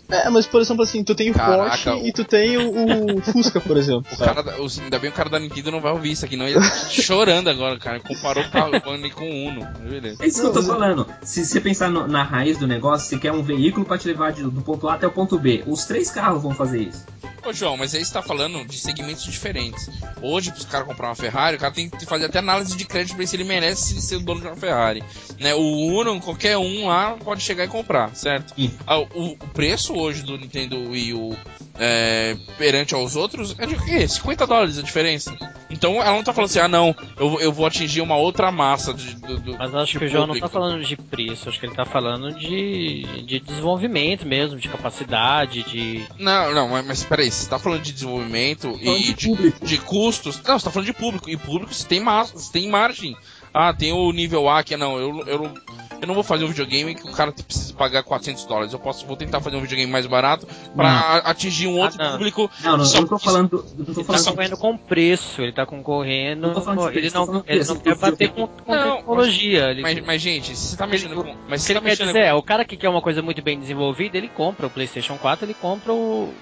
[0.08, 3.16] É, mas por exemplo assim, tu tem o Caraca, Porsche o- e tu tem o,
[3.16, 4.04] o Fusca, por exemplo.
[4.12, 6.24] O cara, da- os- ainda bem que o cara da Nintendo não vai ouvir isso
[6.24, 6.46] aqui, não.
[6.46, 8.00] Ele tá chorando agora, cara.
[8.00, 9.66] Comparou o carro Bunny com o Uno.
[9.88, 10.22] Beleza.
[10.22, 11.06] É isso que eu tô mas- falando.
[11.22, 14.32] Se você pensar no- na raiz do negócio, você quer um veículo pra te levar
[14.32, 15.64] de- do ponto A até o ponto B.
[15.66, 17.04] Os três carros vão fazer isso.
[17.46, 19.90] Ô, João, mas aí você tá falando de segmentos diferentes.
[20.22, 23.10] Hoje, pros caras comprar uma Ferrari, o cara tem que fazer até análise de crédito
[23.10, 25.04] pra ver se ele merece ser o dono de uma Ferrari.
[25.38, 25.54] Né?
[25.54, 25.60] O
[26.00, 28.54] Uno, qualquer um lá pode chegar e comprar, certo?
[28.86, 31.36] Ah, o, o preço hoje do Nintendo Wii U
[31.78, 34.06] é, perante aos outros é de quê?
[34.06, 35.36] 50 dólares a diferença.
[35.70, 38.94] Então ela não tá falando assim, ah não, eu, eu vou atingir uma outra massa
[38.94, 41.66] de, do, do- Mas acho que o João não tá falando de preço, acho que
[41.66, 46.04] ele tá falando de, de desenvolvimento mesmo, de capacidade, de.
[46.18, 49.78] Não, não, mas, mas peraí, você tá falando de desenvolvimento Falando e de de, de
[49.78, 50.40] custos.
[50.46, 51.28] Não, você tá falando de público.
[51.28, 53.16] E público você tem, ma você tem margem.
[53.54, 55.54] Ah, tem o nível A que não, eu, eu, não-
[56.00, 58.72] eu não vou fazer um videogame que o cara precisa pagar 400 dólares.
[58.72, 62.04] Eu posso, vou tentar fazer um videogame mais barato pra a- atingir um outro Ah,
[62.04, 62.12] não.
[62.18, 62.50] público.
[62.62, 63.64] Não, não, Só eu não tô que- falando.
[63.78, 66.40] Não tô Ele tá falando concorrendo com preço, ele tá concorrendo.
[66.52, 69.70] Não ele preço, não, ele quer bater com, com Não, tecnologia.
[69.70, 71.34] Ele, Mas, mas, gente, se você tá mexendo com.
[71.48, 73.40] Mas se você tá quer mexendo dizer é, o cara que quer uma coisa muito
[73.40, 76.34] bem desenvolvida, ele compra o PlayStation 4, ele compra o,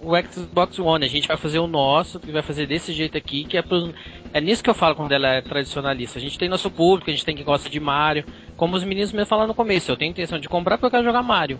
[0.00, 1.04] o Xbox One.
[1.04, 3.90] A gente vai fazer o nosso, que vai fazer desse jeito aqui, que é pros,
[4.32, 6.18] É nisso que eu falo quando ela é tradicionalista.
[6.18, 8.24] A gente tem nosso público, a gente tem que gosta de Mario.
[8.56, 11.04] Como os meninos me falaram no começo, eu tenho intenção de comprar porque eu quero
[11.04, 11.58] jogar Mario.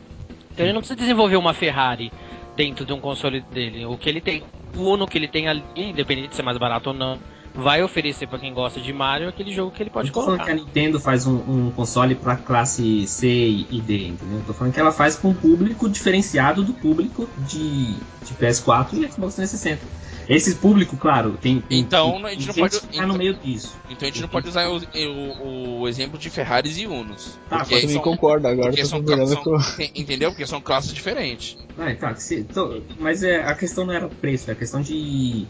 [0.53, 2.11] Então ele não precisa desenvolver uma Ferrari
[2.57, 3.85] dentro de um console dele.
[3.87, 4.42] O que ele tem,
[4.76, 7.18] o Uno que ele tem ali, independente de ser mais barato ou não,
[7.54, 10.38] vai oferecer para quem gosta de Mario aquele jogo que ele pode não tô falando
[10.38, 10.54] colocar.
[10.54, 13.26] que a Nintendo faz um, um console pra classe C
[13.70, 14.38] e D, entendeu?
[14.38, 18.92] Eu tô falando que ela faz com um público diferenciado do público de, de PS4
[18.94, 20.00] e Xbox 360.
[20.28, 21.60] Esse público, claro, tem.
[21.60, 23.76] tem Então, tem a gente não pode- tá no então- meio disso.
[23.90, 27.36] Então a gente não pode usar o, o- o exemplo de Ferraris e Unos.
[27.48, 29.58] Tá, porque Eu também são, concordo, agora porque são, são- com...
[29.92, 30.30] Entendeu?
[30.30, 31.58] Porque são classes diferentes.
[31.76, 35.48] Ah, tá, se- tô- mas é, a questão não era preço, é a questão de.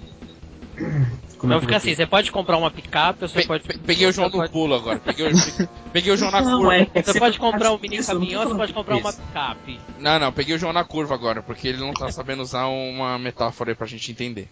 [1.41, 3.65] Como é Então que fica assim, você pode comprar uma picape, ou você Pe- pode.
[3.65, 4.99] pe- peguei o João no pode- pulo agora.
[4.99, 5.31] Peguei, o-
[5.91, 6.77] peguei o João na Não, curva.
[6.77, 9.23] é- é Você pode comprar um mini caminhão, você pode de comprar uma preço.
[9.27, 9.81] picape.
[9.99, 13.19] Não, não, peguei o João na curva agora, porque ele não tá sabendo usar uma
[13.19, 14.49] metáfora aí pra gente entender.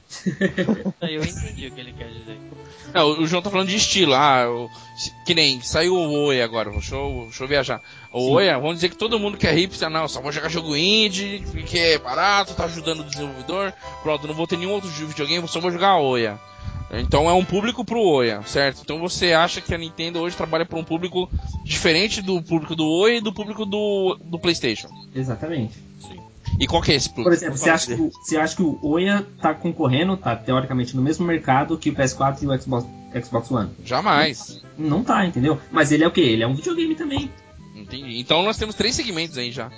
[1.02, 2.38] Eu entendi o que ele quer dizer.
[2.94, 4.14] Não, o João tá falando de estilo.
[4.14, 4.70] Ah, o,
[5.26, 6.70] que nem saiu o Oi agora.
[6.70, 7.82] Deixa eu, deixa eu viajar.
[8.10, 8.32] O.
[8.32, 11.44] Oi, vamos dizer que todo mundo que é hipster, não, só vou jogar jogo indie,
[11.52, 13.74] porque é barato, tá ajudando o desenvolvedor.
[14.02, 16.38] Pronto, não vou ter nenhum outro videogame, só vou jogar a Oia.
[16.90, 18.80] Então é um público pro Oia, certo?
[18.82, 21.30] Então você acha que a Nintendo hoje trabalha para um público
[21.64, 24.88] diferente do público do Oi e do público do, do PlayStation.
[25.14, 25.86] Exatamente.
[26.58, 27.28] E qual que é esse público?
[27.28, 30.96] Por exemplo, você acha, que, o- você acha que o Oya tá concorrendo, tá teoricamente
[30.96, 32.86] no mesmo mercado que o PS4 e o Xbox,
[33.22, 33.70] Xbox One?
[33.84, 34.62] Jamais.
[34.78, 35.60] Não tá, entendeu?
[35.70, 36.22] Mas ele é o quê?
[36.22, 37.30] Ele é um videogame também.
[37.76, 38.18] Entendi.
[38.18, 39.70] Então nós temos três segmentos aí já.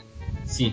[0.45, 0.73] Sim.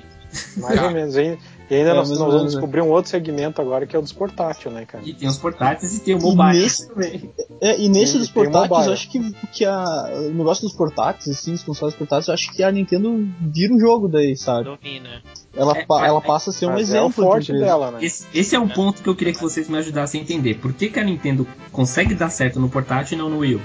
[0.57, 1.15] Mais ou menos.
[1.15, 1.37] E
[1.69, 2.47] e ainda É, nós, nós vamos né?
[2.51, 5.03] descobrir um outro segmento agora que é o dos portátil, né, cara?
[5.05, 7.29] E tem os portáteis e tem o mobile nesse- também.
[7.59, 9.83] É, e nesse Tem- dos portáteis, eu acho que, que a,
[10.15, 13.79] o negócio dos portáteis, assim, os consoles portáteis, eu acho que a Nintendo vira o
[13.81, 14.63] jogo daí, sabe?
[14.63, 15.21] Domina.
[15.53, 17.09] Ela, É, ela passa a ser um é o exemplo.
[17.09, 17.65] de forte empresa.
[17.65, 17.97] dela, né?
[18.01, 20.59] Esse, esse é um ponto que eu queria que vocês me ajudassem a entender.
[20.59, 23.59] Por que, que a Nintendo consegue dar certo no portátil e não no Wii?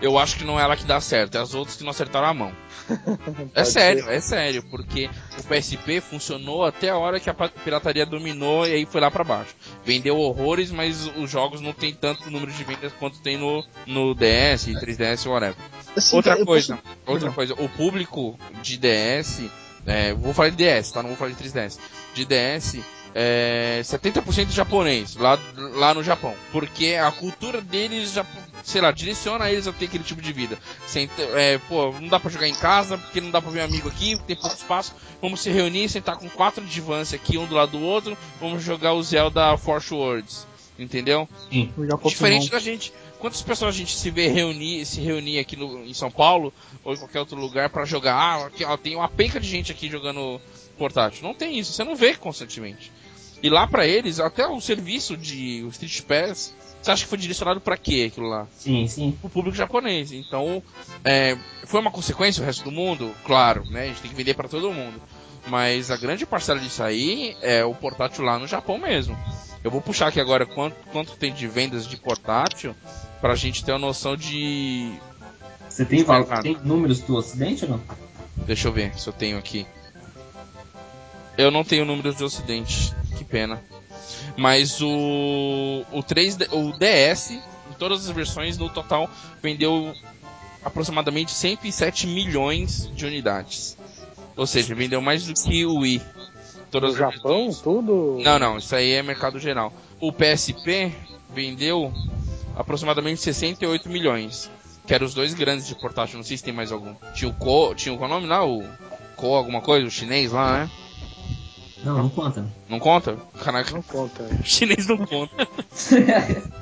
[0.00, 2.28] Eu acho que não é ela que dá certo, é as outras que não acertaram
[2.28, 2.52] a mão.
[3.54, 4.12] É sério, ser.
[4.12, 8.86] é sério, porque o PSP funcionou até a hora que a pirataria dominou e aí
[8.86, 9.54] foi lá pra baixo.
[9.84, 14.14] Vendeu horrores, mas os jogos não tem tanto número de vendas quanto tem no, no
[14.14, 15.56] DS, 3DS ou whatever.
[15.96, 19.42] Assim, outra coisa, posso- outra coisa, o público de DS,
[19.86, 21.02] é, vou falar de DS, tá?
[21.02, 21.78] Não vou falar de 3DS.
[22.14, 22.78] De DS,
[23.14, 25.38] é 70% japonês, lá,
[25.74, 26.34] lá no Japão.
[26.52, 28.26] Porque a cultura deles já,
[28.62, 30.58] sei lá, direciona eles a ter aquele tipo de vida.
[30.86, 33.64] Sem, é, pô, não dá pra jogar em casa, porque não dá pra ver um
[33.64, 34.94] amigo aqui, tem pouco espaço.
[35.20, 38.92] Vamos se reunir, sentar com quatro divãs aqui, um do lado do outro, vamos jogar
[38.92, 40.46] o Zelda Force Words.
[40.78, 41.28] Entendeu?
[41.98, 42.08] Pokémon.
[42.08, 42.92] Diferente da gente.
[43.18, 46.52] Quantas pessoas a gente se vê reunir, se reunir aqui no, em São Paulo
[46.84, 48.14] ou em qualquer outro lugar pra jogar?
[48.14, 50.40] Ah, aqui, ó, tem uma penca de gente aqui jogando
[50.78, 51.22] portátil.
[51.26, 52.90] Não tem isso, você não vê constantemente.
[53.42, 57.18] E lá pra eles, até o serviço de o Street Pass, você acha que foi
[57.18, 58.46] direcionado pra quê aquilo lá?
[58.56, 59.16] Sim, sim.
[59.22, 60.10] o público japonês.
[60.12, 60.62] Então,
[61.04, 61.36] é,
[61.66, 63.14] foi uma consequência o resto do mundo?
[63.24, 63.82] Claro, né?
[63.84, 65.00] A gente tem que vender para todo mundo.
[65.46, 69.16] Mas a grande parcela disso aí é o portátil lá no Japão mesmo.
[69.62, 72.74] Eu vou puxar aqui agora quanto, quanto tem de vendas de portátil
[73.20, 74.92] pra gente ter uma noção de.
[75.68, 76.26] Você tem, Claro.
[76.42, 77.80] tem números do Ocidente ou não?
[78.46, 79.66] Deixa eu ver se eu tenho aqui.
[81.38, 83.62] Eu não tenho números do Ocidente, que pena.
[84.36, 89.08] Mas o o 3 o DS, em todas as versões, no total
[89.40, 89.94] vendeu
[90.64, 93.78] aproximadamente 107 milhões de unidades.
[94.36, 96.02] Ou seja, vendeu mais do que o Wii.
[96.72, 97.60] Todas No Japão, versões.
[97.60, 98.18] tudo.
[98.20, 99.72] Não, não, isso aí é mercado geral.
[100.00, 100.92] O PSP
[101.32, 101.92] vendeu
[102.56, 104.50] aproximadamente 68 milhões.
[104.86, 106.94] Que eram os dois grandes de portátil, não sei se tem mais algum.
[107.14, 108.44] Tinha o Ko, tinha é o nome lá?
[108.44, 108.64] O
[109.16, 110.70] Ko alguma coisa, o chinês lá, né?
[111.88, 112.44] Não, não conta.
[112.68, 113.16] Não conta?
[113.42, 114.22] Caraca, Não conta.
[114.24, 115.48] o chinês não conta.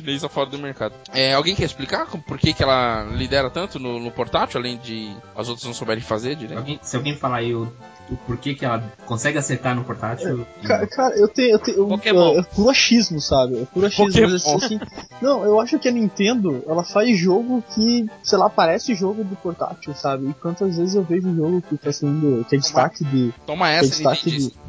[0.00, 0.94] chinês tá fora do mercado.
[1.12, 5.10] É, alguém quer explicar por que, que ela lidera tanto no, no portátil, além de
[5.36, 6.58] as outras não souberem fazer direito?
[6.58, 7.70] Alguém- se alguém falar aí o,
[8.10, 10.46] o porquê que ela consegue acertar no portátil.
[10.64, 11.52] Ca- Cara, eu tenho.
[11.52, 12.34] Eu tenho eu- Pokémon.
[12.34, 13.60] É, é puro achismo, sabe?
[13.60, 14.22] É puro achismo.
[14.30, 14.80] Mas, assim,
[15.20, 19.36] não, eu acho que a Nintendo, ela faz jogo que, sei lá, parece jogo do
[19.36, 20.28] portátil, sabe?
[20.30, 22.44] E quantas vezes eu vejo jogo que tá sendo.
[22.48, 23.32] que é destaque de.
[23.46, 24.50] Toma é essa, destaque Nintendo.
[24.50, 24.67] de.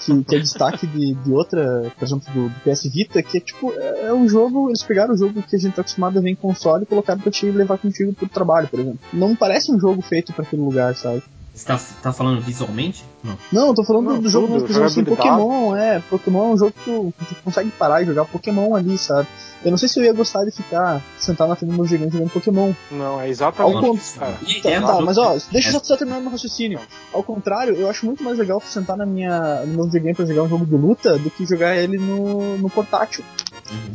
[0.00, 3.40] Que, que é destaque de, de outra, por exemplo, do, do PS Vita, que é
[3.40, 6.22] tipo, é, é um jogo, eles pegaram o jogo que a gente tá acostumado a
[6.22, 9.00] ver em console e colocaram pra te levar contigo pro trabalho, por exemplo.
[9.12, 11.22] Não parece um jogo feito pra aquele lugar, sabe?
[11.56, 13.02] Você tá, tá falando visualmente?
[13.24, 13.38] Não.
[13.50, 15.04] Não, eu tô falando Não, do jogo tudo, exemplo, assim.
[15.04, 16.00] Pokémon, é.
[16.00, 19.26] Pokémon é um jogo que tu, que tu consegue parar e jogar Pokémon ali, sabe?
[19.64, 22.12] Eu não sei se eu ia gostar de ficar sentado na frente do meu gigante
[22.12, 22.72] jogando Pokémon.
[22.90, 24.36] Não, é Ao exatamente ponto- isso, cara.
[24.46, 26.78] E Tá, é tá, mas jogo- ó, deixa eu é- só, só terminar meu raciocínio.
[27.10, 30.42] Ao contrário, eu acho muito mais legal sentar na minha, no meu videogame pra jogar
[30.42, 33.24] um jogo de luta do que jogar ele no, no portátil,
[33.72, 33.94] Uhum.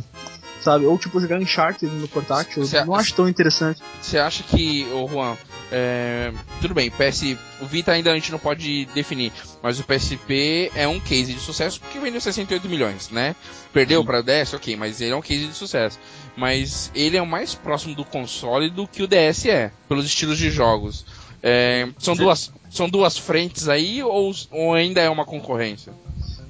[0.62, 0.86] Sabe?
[0.86, 3.80] Ou tipo jogar Uncharted no portátil, Cê- não acho tão interessante.
[4.00, 5.36] Você acha que, ô Juan,
[5.70, 10.70] é, tudo bem, PS, o Vita ainda a gente não pode definir, mas o PSP
[10.74, 13.34] é um case de sucesso porque vendeu 68 milhões, né?
[13.72, 14.06] Perdeu Sim.
[14.06, 15.98] para 10, ok, mas ele é um case de sucesso.
[16.36, 20.38] Mas ele é o mais próximo do console do que o DS é, pelos estilos
[20.38, 21.04] de jogos.
[21.42, 25.92] É, são, duas, são duas frentes aí ou, ou ainda é uma concorrência?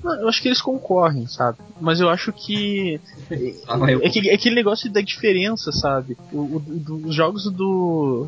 [0.02, 1.58] Não, eu acho que eles concorrem, sabe?
[1.80, 3.00] Mas eu acho que.
[3.68, 6.16] Ah, eu- É, que- é aquele negócio da diferença, sabe?
[6.32, 8.26] O, o- do- os jogos do,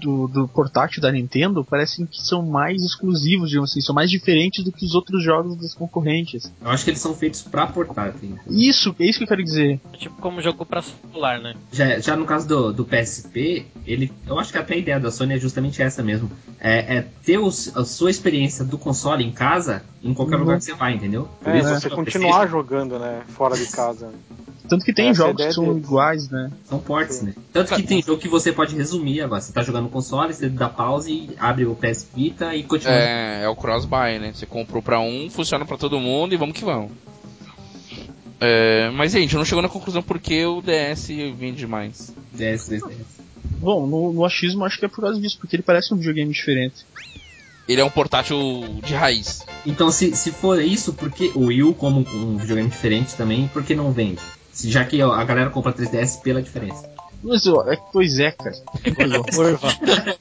[0.00, 4.64] do, do portátil da Nintendo parecem que são mais exclusivos, digamos assim, são mais diferentes
[4.64, 6.52] do que os outros jogos dos concorrentes.
[6.60, 8.38] Eu acho que eles são feitos pra portátil.
[8.48, 9.80] Isso, é isso que eu quero dizer.
[9.92, 11.54] É tipo como jogo pra celular, né?
[11.72, 15.10] Já, já no caso do, do PSP, ele, eu acho que até a ideia da
[15.10, 16.30] Sony é justamente essa mesmo.
[16.60, 20.40] É, é ter os- a sua experiência do console em casa em qualquer Uhum.
[20.42, 21.28] lugar que você vai, entendeu?
[21.42, 23.22] Por É, isso, você no continuar PlayStation, jogando, né?
[23.28, 24.10] Fora de casa.
[24.68, 25.78] Tanto que tem Essa é jogos que são deles.
[25.84, 26.50] iguais, né?
[26.64, 27.34] São ports, né?
[27.52, 29.40] Tanto que tem jogo que você pode resumir agora.
[29.40, 32.94] Você tá jogando no console, você dá pause e abre o PS Vita e continua.
[32.94, 34.32] É, é o cross-buy, né?
[34.34, 36.90] Você comprou pra um, funciona pra todo mundo e vamos que vamos.
[38.40, 42.12] É, mas gente, não chegou na conclusão porque o DS vende mais.
[42.32, 42.92] DS, 3DS.
[43.58, 46.30] Bom, no, no achismo acho que é por causa disso, porque ele parece um videogame
[46.32, 46.84] diferente.
[47.68, 48.36] Ele é um portátil
[48.84, 49.44] de raiz.
[49.64, 53.64] Então, se, se for isso, porque o Wii U, como um videogame diferente também, por
[53.64, 54.20] que não vende?
[54.52, 56.88] Se- Já que a galera compra 3DS pela diferença.
[57.22, 58.54] Mas, ó, é, pois é, cara.
[58.82, 59.68] Pegou na curva.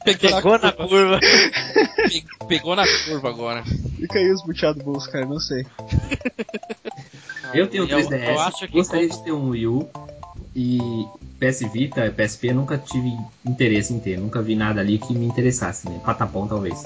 [0.03, 1.19] Pegou na curva.
[1.19, 3.63] Pe- Pegou na curva agora.
[3.99, 5.65] Fica aí os buteados do bolso, cara, não sei.
[7.53, 9.89] Eu tenho um Eu- 3DS, eu acho que gostaria como- de ter um Wii U
[10.55, 11.05] e
[11.39, 13.11] PS Vita, PSP, nunca tive
[13.45, 14.17] interesse em ter.
[14.17, 15.99] Nunca vi nada ali que me interessasse, né?
[16.03, 16.85] Patapão, talvez.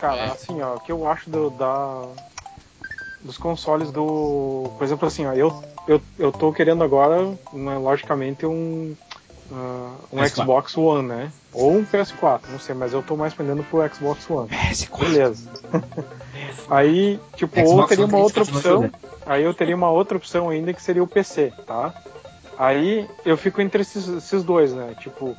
[0.00, 0.24] Cara, É.
[0.32, 2.04] assim, ó, o que eu acho do, da,
[3.22, 4.70] dos consoles do.
[4.76, 8.94] Por exemplo, assim, ó, eu, eu, eu tô querendo agora, né, logicamente, um.
[9.50, 10.28] ah, um PS4.
[10.42, 11.32] Xbox One, né?
[11.52, 14.48] Ou um PS4, não sei, mas eu tô mais pendendo pro Xbox One.
[14.98, 15.50] Beleza.
[16.68, 18.90] Aí, tipo, ou Xbox teria One uma outra continua opção.
[19.26, 21.94] Aí eu teria uma outra opção ainda que seria o PC, tá?
[22.58, 24.94] Aí eu fico entre esses, esses dois, né?
[24.98, 25.36] Tipo,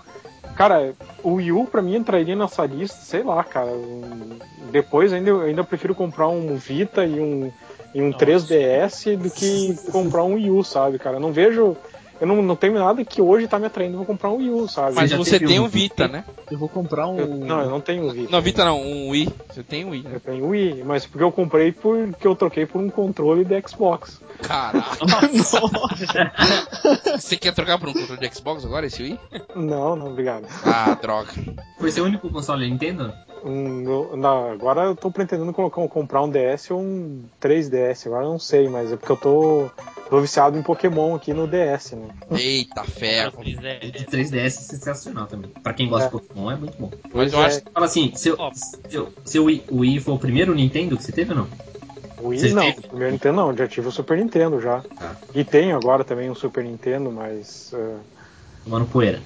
[0.56, 3.68] cara, o Wii U pra mim entraria nessa lista, sei lá, cara.
[3.72, 4.40] um-
[4.72, 7.52] Depois ainda, eu ainda prefiro comprar um Vita e um,
[7.96, 11.16] e um 3DS do que comprar um Wii U, sabe, cara?
[11.16, 11.78] Eu não vejo.
[12.20, 14.68] Eu não, não tenho nada que hoje tá me atraindo pra comprar um Wii U,
[14.68, 14.96] sabe?
[14.96, 16.24] Mas você tem um um Vita, né?
[16.52, 17.18] Eu vou comprar um.
[17.18, 18.32] Eu- não, eu não tenho um Vita.
[18.32, 19.30] Não, Vita não, um Wii.
[19.50, 20.12] Você tem um Wii, né?
[20.16, 24.22] Eu tenho Wii, mas porque eu comprei porque eu troquei por um controle de Xbox.
[24.42, 24.86] Caralho.
[27.18, 29.20] Você quer trocar por um controle de Xbox agora, esse Wii?
[29.56, 30.46] Não, não, obrigado.
[30.64, 31.32] Ah, droga.
[31.80, 33.14] Foi seu único console Nintendo?
[33.44, 38.32] Um, na- agora eu tô pretendendo colocar, comprar um DS ou um 3DS, agora eu
[38.32, 39.70] não sei, mas é porque eu tô,
[40.10, 42.08] tô viciado em Pokémon aqui no DS, né?
[42.32, 43.40] Eita ferro.
[43.40, 45.52] O de 3DS é sensacional também.
[45.62, 46.10] Pra quem gosta É.
[46.10, 46.90] de Pokémon é muito bom.
[47.14, 47.62] Mas eu é, acho.
[47.72, 48.36] Fala assim, seu,
[48.90, 51.48] seu, seu Wii, o Wii foi o primeiro Nintendo que você teve ou não?
[52.22, 54.82] O Wii não, o primeiro Nintendo não, já tive o Super Nintendo já.
[54.82, 55.16] Tá.
[55.34, 57.72] E tenho agora também um Super Nintendo, mas.
[57.74, 57.98] ah,
[58.64, 59.20] Tomando poeira.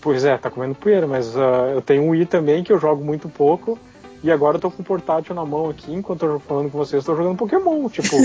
[0.00, 3.04] pois é, tá comendo poeira, mas ah, eu tenho um Wii também que eu jogo
[3.04, 3.78] muito pouco.
[4.22, 6.78] E agora eu tô com o portátil na mão aqui, enquanto eu tô falando com
[6.78, 8.16] vocês, eu tô jogando Pokémon, tipo.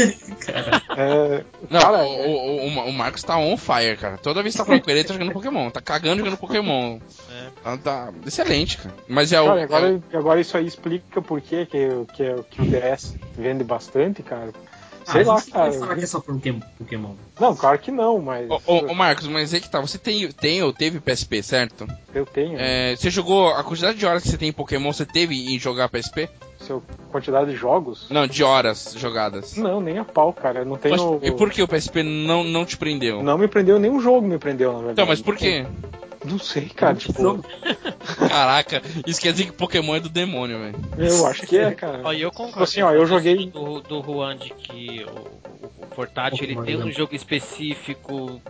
[0.98, 4.18] é, Não, cara, o, o, o, o Marcos tá on fire, cara.
[4.18, 5.70] Toda vez que tá falando com ele, ele tá jogando Pokémon.
[5.70, 6.98] Tá cagando jogando Pokémon.
[7.30, 7.50] É.
[7.64, 8.96] Tá, tá excelente, cara.
[9.08, 9.46] Mas é o.
[9.46, 13.16] Cara, é agora, o- agora isso aí explica por que, que, que, que o DS
[13.38, 14.52] vende bastante, cara.
[15.08, 15.72] Ah, Sei a lá, não cara.
[15.74, 17.14] falar que é só Pokémon.
[17.40, 19.82] Não, claro que não, mas Ô, ô, ô, Marcos, mas é que tá.
[19.82, 21.88] Você tem, tem ou teve PSP, certo?
[22.14, 22.58] eu tenho.
[22.60, 23.50] É, você jogou.
[23.50, 26.30] A quantidade de horas que você tem em Pokémon, você teve em jogar PSP?
[26.66, 28.08] Seu quantidade de jogos?
[28.10, 29.56] Não, de horas jogadas.
[29.58, 30.64] Não, nem a pau, cara.
[30.66, 31.20] Não tenho.
[31.22, 33.22] Mas, e por que o PSP não, não te prendeu?
[33.22, 34.94] Não me prendeu, nenhum jogo me prendeu, na verdade.
[34.94, 35.66] Então, mas por quê?
[36.26, 36.96] Não sei, cara.
[36.96, 37.44] Tipo.
[38.30, 40.76] Caraca, isso quer dizer que Pokémon é do demônio, velho.
[40.98, 42.02] eu acho que é, cara.
[42.04, 42.64] Ó, eu concordo.
[42.64, 46.76] Assim, ó, eu joguei- do, do Juan de que o, o- portátil ele Pokémon tem
[46.82, 46.92] um não.
[46.92, 48.42] jogo específico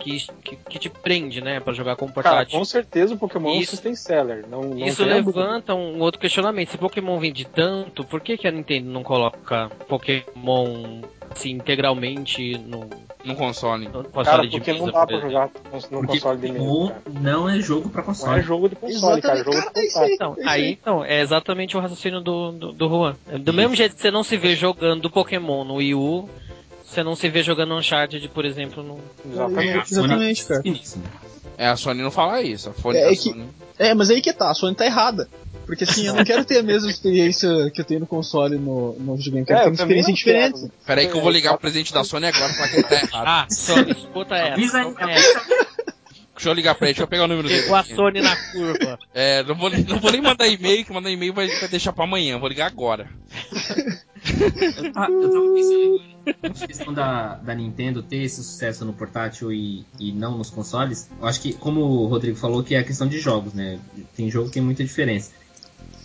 [0.00, 2.58] que, que, que te prende, né, pra jogar com o Cara, portátil.
[2.58, 4.44] com certeza o Pokémon é um Isso- system seller.
[4.48, 6.70] Não, não Isso levanta um outro questionamento.
[6.70, 12.88] Se Pokémon vende tanto, por que, que a Nintendo não coloca Pokémon assim, integralmente no,
[13.24, 13.86] No console.
[13.86, 14.84] no console Cara, de porque mesa?
[14.86, 16.94] não dá pra jogar no Porque console de mesa.
[17.20, 18.42] Não é jogo pra Não é console.
[18.42, 19.38] jogo de console, cara.
[19.40, 20.14] É jogo de Exatamente, cara, é isso console.
[20.14, 20.70] Então, É aí.
[20.72, 23.16] então, é exatamente o raciocínio do, do, do Juan.
[23.40, 26.28] Do mesmo jeito que você não se vê jogando Pokémon no Wii U,
[26.90, 28.98] você não se vê jogando Uncharted, por exemplo, no.
[29.30, 29.88] Exatamente.
[29.94, 30.62] Sony Exatamente, cara.
[31.58, 32.70] É, a Sony não fala isso.
[32.70, 33.48] A, Sony, É, a é que- Sony-
[33.78, 35.28] É, mas aí que tá, a Sony tá errada.
[35.66, 38.92] Porque assim, eu não quero ter a mesma experiência que eu tenho no console no,
[38.98, 40.54] no videogame, eu É, eu uma experiência diferente.
[40.60, 40.72] quero.
[40.84, 42.76] Pera aí que eu vou ligar É, o presidente da Sony agora pra falar que
[42.76, 43.26] ele tá errado.
[43.28, 44.52] Ah, Sony, escuta essa.
[44.54, 45.40] Avisa aí, escuta avisa essa.
[46.34, 47.60] Deixa eu ligar pra ele, deixa eu pegar o número dele.
[47.62, 47.84] Pegou a.
[47.84, 48.98] Sony na curva.
[49.14, 52.04] É, não vou, não vou nem mandar e-mail, que mandar e-mail vai, vai deixar pra
[52.04, 52.38] amanhã.
[52.38, 53.06] Vou ligar agora.
[54.94, 56.00] Ah, eu tava pensando
[56.42, 61.08] na questão da, da Nintendo ter esse sucesso no portátil e, e não nos consoles.
[61.20, 63.78] Eu acho que, como o Rodrigo falou, que é a questão de jogos, né?
[64.16, 65.30] Tem jogo que tem muita diferença.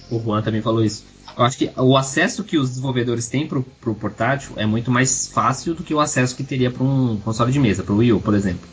[0.09, 1.03] O Juan também falou isso.
[1.37, 5.27] Eu acho que o acesso que os desenvolvedores têm pro, pro portátil é muito mais
[5.27, 8.21] fácil do que o acesso que teria para um console de mesa, pro Wii U,
[8.21, 8.67] por exemplo.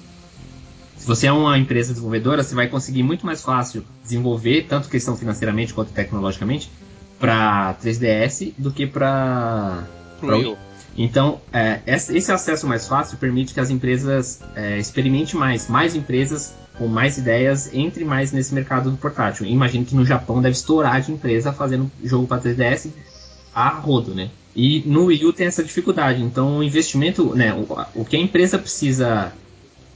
[0.97, 5.17] Se você é uma empresa desenvolvedora, você vai conseguir muito mais fácil desenvolver, tanto questão
[5.17, 6.71] financeiramente quanto tecnologicamente,
[7.23, 9.85] para 3DS do que para
[10.21, 10.59] Wii U.
[10.99, 15.95] então, é, esse esse acesso mais fácil permite que as empresas é, experimentem mais, mais
[15.95, 19.47] empresas com mais ideias entre mais nesse mercado do portátil.
[19.47, 22.91] Imagino que no Japão deve estourar de empresa fazendo jogo para 3DS
[23.55, 24.29] a rodo, né?
[24.57, 26.21] E no Wii U tem essa dificuldade.
[26.21, 29.33] Então o investimento, né, o, o que a empresa precisa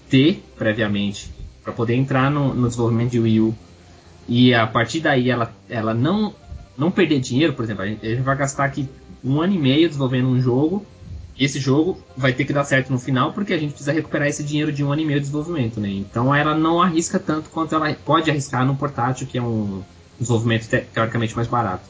[0.09, 1.29] ter previamente
[1.65, 3.55] para poder entrar no, no, desenvolvimento de Wii U
[4.29, 6.33] e a partir daí ela, ela não,
[6.77, 8.89] não perder dinheiro, por exemplo, a gente, a gente vai gastar aqui
[9.25, 10.85] um ano e meio desenvolvendo um jogo
[11.39, 14.29] e esse jogo vai ter que dar certo no final porque a gente precisa recuperar
[14.29, 15.91] esse dinheiro de um ano e meio de desenvolvimento, né?
[15.91, 19.83] Então ela não arrisca tanto quanto ela pode arriscar no portátil, que é um
[20.19, 21.85] desenvolvimento te teoricamente mais barato.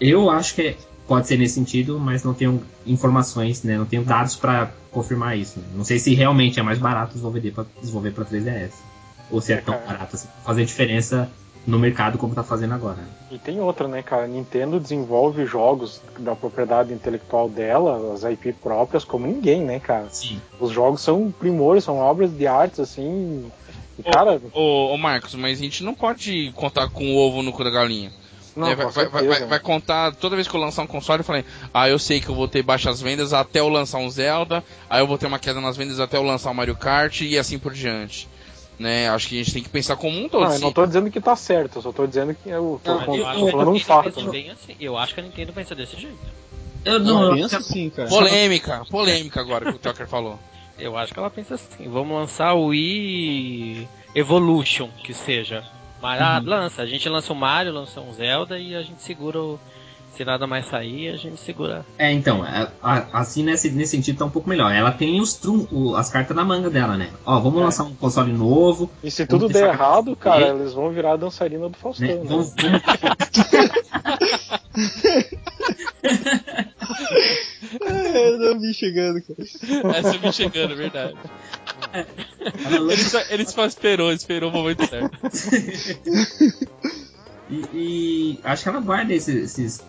[0.00, 0.76] Eu acho que
[1.06, 3.76] pode ser nesse sentido, mas não tenho informações, né?
[3.76, 5.58] Não tenho dados para confirmar isso.
[5.58, 5.64] Né?
[5.74, 8.70] Não sei se realmente é mais barato desenvolver para desenvolver para 3DS
[9.30, 11.30] ou se é tão barato assim, fazer diferença
[11.66, 12.98] no mercado como tá fazendo agora.
[13.30, 14.26] E tem outra, né, cara?
[14.26, 20.08] Nintendo desenvolve jogos da propriedade intelectual dela, as IP próprias, como ninguém, né, cara?
[20.10, 20.40] Sim.
[20.58, 23.50] Os jogos são primores, são obras de arte, assim.
[23.98, 24.40] E, cara.
[24.52, 27.70] Ô, ô, Marcos, mas a gente não pode contar com o ovo no cu da
[27.70, 28.10] galinha.
[28.56, 31.20] Não, É, vai, vai, vai, vai- vai contar toda vez que eu lançar um console,
[31.20, 34.10] eu falei, ah, eu sei que eu vou ter baixas vendas até eu lançar um
[34.10, 37.20] Zelda, aí eu vou ter uma queda nas vendas até eu lançar o Mario Kart
[37.20, 38.28] e assim por diante.
[38.80, 39.10] Né?
[39.10, 40.40] Acho que a gente tem que pensar como um todo.
[40.40, 40.62] Não, eu sim.
[40.62, 43.26] não tô dizendo que tá certo, eu só tô dizendo que eu tô, Não, eu
[43.26, 44.10] acho tô que falando a um Nintendo fato.
[44.10, 44.76] pensa bem assim.
[44.80, 46.16] Eu acho que a Nintendo pensa desse jeito.
[46.82, 48.08] Eu Não, não, pensa assim, cara.
[48.08, 50.38] Polêmica, polêmica agora que o Tucker falou.
[50.80, 51.86] Eu acho que ela pensa assim.
[51.90, 55.62] Vamos lançar o Wii Evolution, que seja.
[56.00, 56.80] Mas ah, lança.
[56.80, 59.60] A gente lança o Mario, lança um Zelda e a gente segura o.
[60.20, 61.82] Se nada mais sair, a gente segura.
[61.96, 64.70] É, então, a- a- assim nesse, nesse sentido tá um pouco melhor.
[64.70, 67.08] Ela tem os trum, o- as cartas na manga dela, né?
[67.24, 67.64] Ó, vamos É.
[67.64, 71.62] lançar um console novo, E se tudo der errado, cara, eles vão virar a dançarina
[71.62, 71.74] do né?
[71.80, 72.06] Faustão.
[72.06, 72.20] Né?
[72.22, 72.82] Vamos, vamos-
[77.80, 79.96] É, eu não vi chegando, cara.
[79.96, 81.14] Essa me chegando, é verdade.
[82.74, 85.16] ela Ele só, ele só esperou, esperou o momento certo.
[87.50, 89.82] e, e acho que ela guarda esses, esses,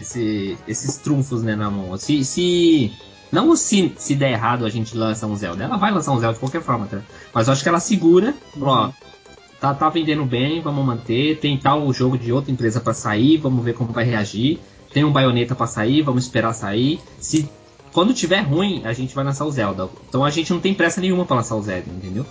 [0.00, 1.96] esse- esses trunfos né, na mão.
[1.96, 2.92] Se, se
[3.32, 6.34] não se, se der errado a gente lança um Zelda, ela vai lançar um Zelda
[6.34, 7.00] de qualquer forma, tá?
[7.32, 8.90] Mas eu acho que ela segura, ó,
[9.60, 11.38] tá, tá vendendo bem, vamos manter.
[11.38, 14.58] Tem tal jogo de outra empresa pra sair, vamos ver como vai reagir.
[14.92, 16.98] Tem um baioneta pra sair, vamos esperar sair.
[17.20, 17.48] Se
[17.92, 19.88] quando tiver ruim, a gente vai lançar o Zelda.
[20.08, 22.26] Então a gente não tem pressa nenhuma pra lançar o Zelda, entendeu?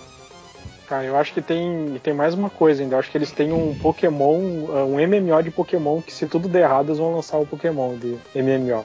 [0.90, 2.96] Cara, eu acho que tem, tem mais uma coisa ainda.
[2.96, 6.48] Eu acho que eles têm um Pokémon, uh, um MMO de Pokémon, que se tudo
[6.48, 8.84] der errado, eles vão lançar o Pokémon de MMO.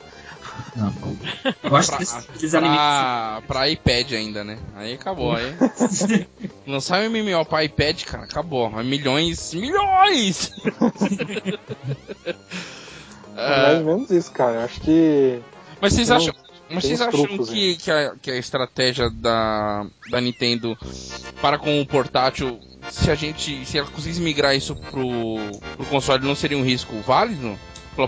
[1.63, 4.59] Eu acho Pra, que eles, eles pra, pra iPad ainda, né?
[4.75, 5.51] Aí acabou, aí.
[6.67, 8.71] Lançar um MMO pra iPad, cara, acabou.
[8.79, 10.51] É Milhões, milhões!
[13.35, 14.57] É mais ou menos isso, cara.
[14.57, 15.41] Eu acho que.
[15.81, 16.33] Mas vocês acham,
[16.69, 20.77] mas tem vocês acham truques que, que, a, que a estratégia da, da Nintendo
[21.41, 22.59] para com o portátil,
[22.89, 25.37] se a gente, se ela conseguisse migrar isso pro,
[25.75, 27.57] pro console, não seria um risco válido?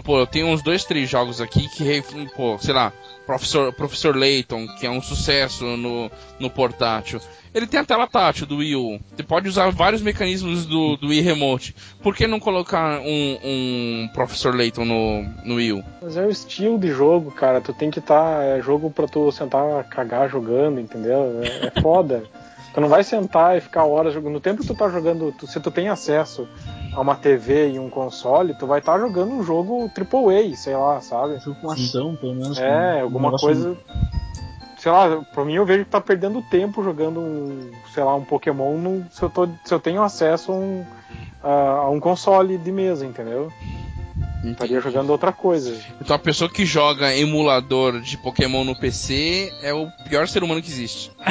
[0.04, 2.04] Pô, eu tenho uns dois, três jogos aqui que,
[2.36, 2.92] pô, sei lá,
[3.28, 6.10] Professor, Professor Layton, que é um sucesso no,
[6.40, 7.20] no portátil.
[7.54, 9.00] Ele tem a tela tátil do Wii U.
[9.16, 11.76] Você pode usar vários mecanismos do, do Wii Remote.
[12.02, 15.84] Por que não colocar um, um Professor Layton no, no Wii U?
[16.02, 17.60] Mas é o estilo de jogo, cara.
[17.60, 18.44] Tu tem que estar.
[18.44, 21.42] é jogo pra tu sentar, cagar jogando, entendeu?
[21.44, 22.24] É, é foda.
[22.74, 24.34] tu não vai sentar e ficar horas jogando.
[24.34, 26.48] No tempo que tu tá jogando, tu- se tu tem acesso
[26.98, 31.00] a uma TV e um console, tu vai estar jogando um jogo AAA, sei lá,
[31.00, 31.38] sabe?
[31.40, 32.58] Jogo com ação, pelo menos.
[32.58, 33.78] É, um alguma coisa.
[34.80, 38.24] Sei lá, pra mim eu vejo que tá perdendo tempo jogando um, sei lá, um
[38.24, 40.86] Pokémon no- se, eu tô, se eu tenho acesso a um,
[41.44, 43.52] a, a um console de mesa, entendeu?
[44.44, 45.78] Estaria jogando outra coisa.
[46.02, 50.64] Então a pessoa que joga emulador de Pokémon no PC é o pior ser humano
[50.64, 51.12] que existe.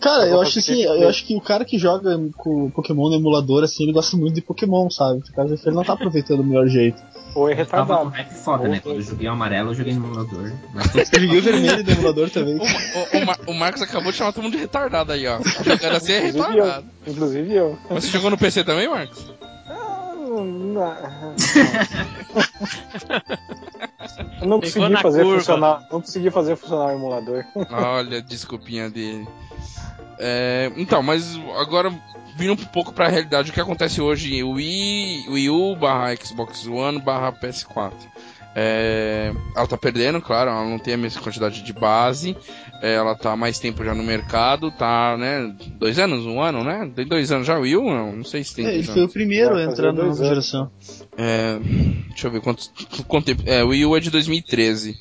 [0.00, 3.08] Cara, Eu eu acho assim, que- eu acho que o cara que joga com Pokémon
[3.08, 5.20] no emulador, assim, ele gosta muito de Pokémon, sabe?
[5.20, 7.00] Por causa ele não tá aproveitando o melhor jeito.
[7.34, 8.04] Ou é Eu tava retardado.
[8.06, 8.80] num hype foda, né?
[8.82, 10.52] Quando eu joguei o amarelo, eu joguei no emulador.
[10.72, 12.56] Mas tô- Eu joguei o vermelho do emulador também.
[12.56, 15.38] O, o- o Mar- o Marcos acabou de chamar todo mundo de retardado aí, ó.
[15.62, 16.86] Jogando assim é Inclusive retardado.
[17.06, 17.12] eu.
[17.12, 17.78] Inclusive eu.
[17.90, 19.22] Mas você jogou no PC também, Marcos?
[20.38, 21.34] Ah, não-
[24.40, 25.38] Eu não Pegou consegui fazer curva.
[25.38, 25.80] funcionar.
[25.90, 27.44] Não consegui fazer funcionar o emulador.
[27.70, 29.26] Olha a desculpinha dele.
[30.18, 31.92] É, então, mas agora
[32.36, 36.66] vindo um pouco pra realidade, o que acontece hoje o Wii, Wii U barra Xbox
[36.66, 37.92] One barra PS4.
[38.54, 42.34] É, ela tá perdendo, claro, ela não tem a mesma quantidade de base,
[42.82, 46.90] ela tá há mais tempo já no mercado, tá, né, dois anos, um ano, né?
[46.94, 47.84] Tem dois anos já o Wii U?
[47.84, 48.90] Não, não sei se tem É, ele anos.
[48.90, 50.18] foi o primeiro a entrar na nova anos.
[50.18, 50.70] geração.
[51.16, 51.58] É,
[52.08, 52.68] deixa eu ver quanto,
[53.06, 53.42] quanto tempo.
[53.46, 54.96] É, o Wii U é de 2013.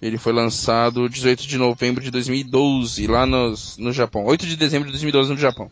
[0.00, 4.24] Ele foi lançado 18 de novembro de 2012, lá nos, no Japão.
[4.24, 5.68] 8 de dezembro de 2012 no Japão.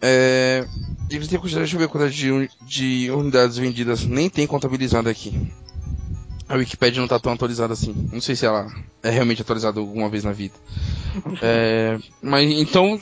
[0.00, 0.66] É,
[1.10, 5.08] eles têm quantidade, deixa eu ver a quantidade de, de unidades vendidas, nem tem contabilizado
[5.08, 5.32] aqui.
[6.52, 7.94] A Wikipedia não tá tão atualizada assim.
[8.12, 8.70] Não sei se ela
[9.02, 10.54] é realmente atualizada alguma vez na vida.
[11.42, 12.98] É, mas então,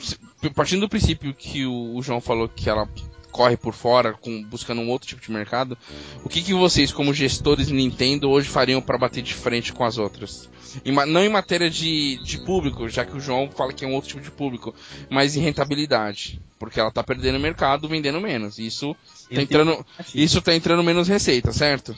[0.53, 2.85] partindo do princípio que o, o João falou que ela
[3.31, 5.77] corre por fora, com, buscando um outro tipo de mercado,
[6.21, 9.85] o que, que vocês, como gestores de Nintendo, hoje fariam para bater de frente com
[9.85, 10.49] as outras?
[10.83, 13.93] Em não em matéria de, de público, já que o João fala que é um
[13.93, 14.75] outro tipo de público,
[15.09, 16.41] mas em rentabilidade.
[16.59, 18.59] Porque ela tá perdendo mercado, vendendo menos.
[18.59, 18.93] Isso
[19.33, 21.95] tá entrando, isso tá entrando menos receita, certo?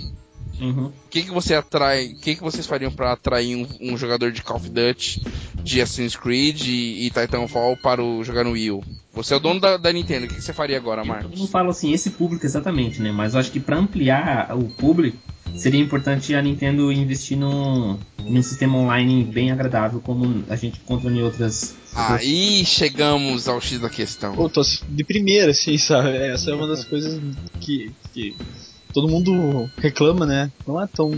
[0.59, 0.85] Uhum.
[0.85, 2.07] O que, que você atrai?
[2.07, 5.21] O que, que vocês fariam para atrair um, um jogador de Call of Duty,
[5.63, 8.83] de Assassin's Creed e, e Titanfall para o, jogar no Wii U?
[9.13, 11.13] Você é o dono da, da Nintendo, o que, que você faria agora, Eu não
[11.13, 11.49] Marcos?
[11.49, 13.11] falo assim esse público exatamente, né?
[13.11, 15.17] Mas eu acho que para ampliar o público
[15.55, 21.11] seria importante a Nintendo investir num, num sistema online bem agradável, como a gente encontra
[21.11, 21.75] em outras.
[21.95, 24.35] Aí chegamos ao X da questão.
[24.35, 26.09] Pô, tô de primeira, assim, sabe?
[26.17, 27.21] Essa é uma das coisas
[27.59, 28.35] que, que
[28.93, 30.51] todo mundo reclama, né?
[30.67, 31.11] Não é tão.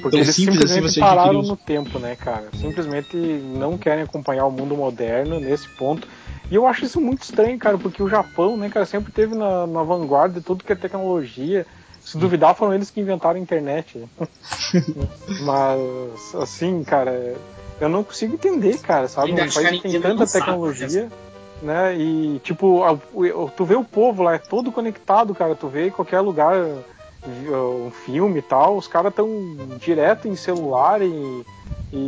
[0.00, 2.48] Porque Tão eles simples assim simplesmente você pararam no tempo, né, cara?
[2.58, 6.06] Simplesmente não querem acompanhar o mundo moderno nesse ponto.
[6.50, 9.66] E eu acho isso muito estranho, cara, porque o Japão, né, cara, sempre teve na,
[9.66, 11.66] na vanguarda de tudo que é tecnologia.
[12.02, 14.04] Se duvidar, foram eles que inventaram a internet.
[15.40, 17.34] Mas, assim, cara,
[17.80, 19.32] eu não consigo entender, cara, sabe?
[19.32, 21.10] Um país que tem tanta não sabe tecnologia,
[21.64, 21.96] né?
[21.96, 25.54] E, tipo, a- o- tu vê o povo lá, é todo conectado, cara.
[25.54, 26.54] Tu vê em qualquer lugar
[27.26, 29.28] um filme e tal, os caras estão
[29.80, 31.44] direto em celular e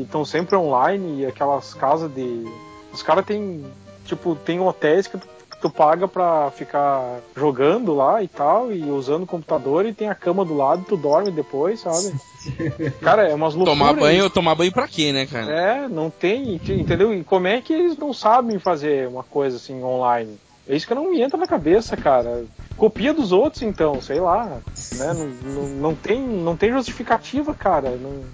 [0.03, 2.45] estão sempre online e aquelas casas de.
[2.93, 3.65] Os caras têm.
[4.05, 5.27] Tipo, tem hotéis que tu,
[5.61, 10.15] tu paga pra ficar jogando lá e tal, e usando o computador e tem a
[10.15, 12.15] cama do lado, tu dorme depois, sabe?
[13.01, 13.79] Cara, é umas loucuras.
[13.79, 14.31] Tomar banho, isso.
[14.31, 15.51] tomar banho pra quê, né, cara?
[15.51, 17.13] É, não tem, entendeu?
[17.13, 20.39] E como é que eles não sabem fazer uma coisa assim online?
[20.69, 22.45] É isso que não me entra na cabeça, cara.
[22.77, 24.61] Copia dos outros, então, sei lá.
[24.93, 25.15] Né?
[25.15, 27.91] Não, não, não tem, não tem justificativa, cara.
[27.91, 28.25] Não,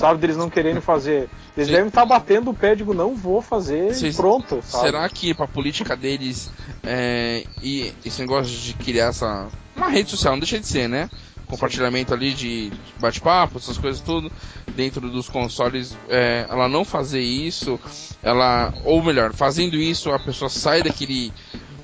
[0.00, 1.28] sabe, deles não quererem fazer.
[1.54, 1.74] Eles Sim.
[1.74, 4.08] devem estar batendo o pé, digo, não vou fazer Sim.
[4.08, 4.86] e pronto, sabe?
[4.86, 6.50] Será que pra política deles
[6.82, 9.48] é, e esse negócio de criar essa.
[9.76, 11.08] Uma rede social, não deixa de ser, né?
[11.46, 14.30] Compartilhamento ali de bate-papo, essas coisas tudo,
[14.74, 17.78] dentro dos consoles, é, ela não fazer isso,
[18.22, 18.72] ela.
[18.84, 21.32] Ou melhor, fazendo isso, a pessoa sai daquele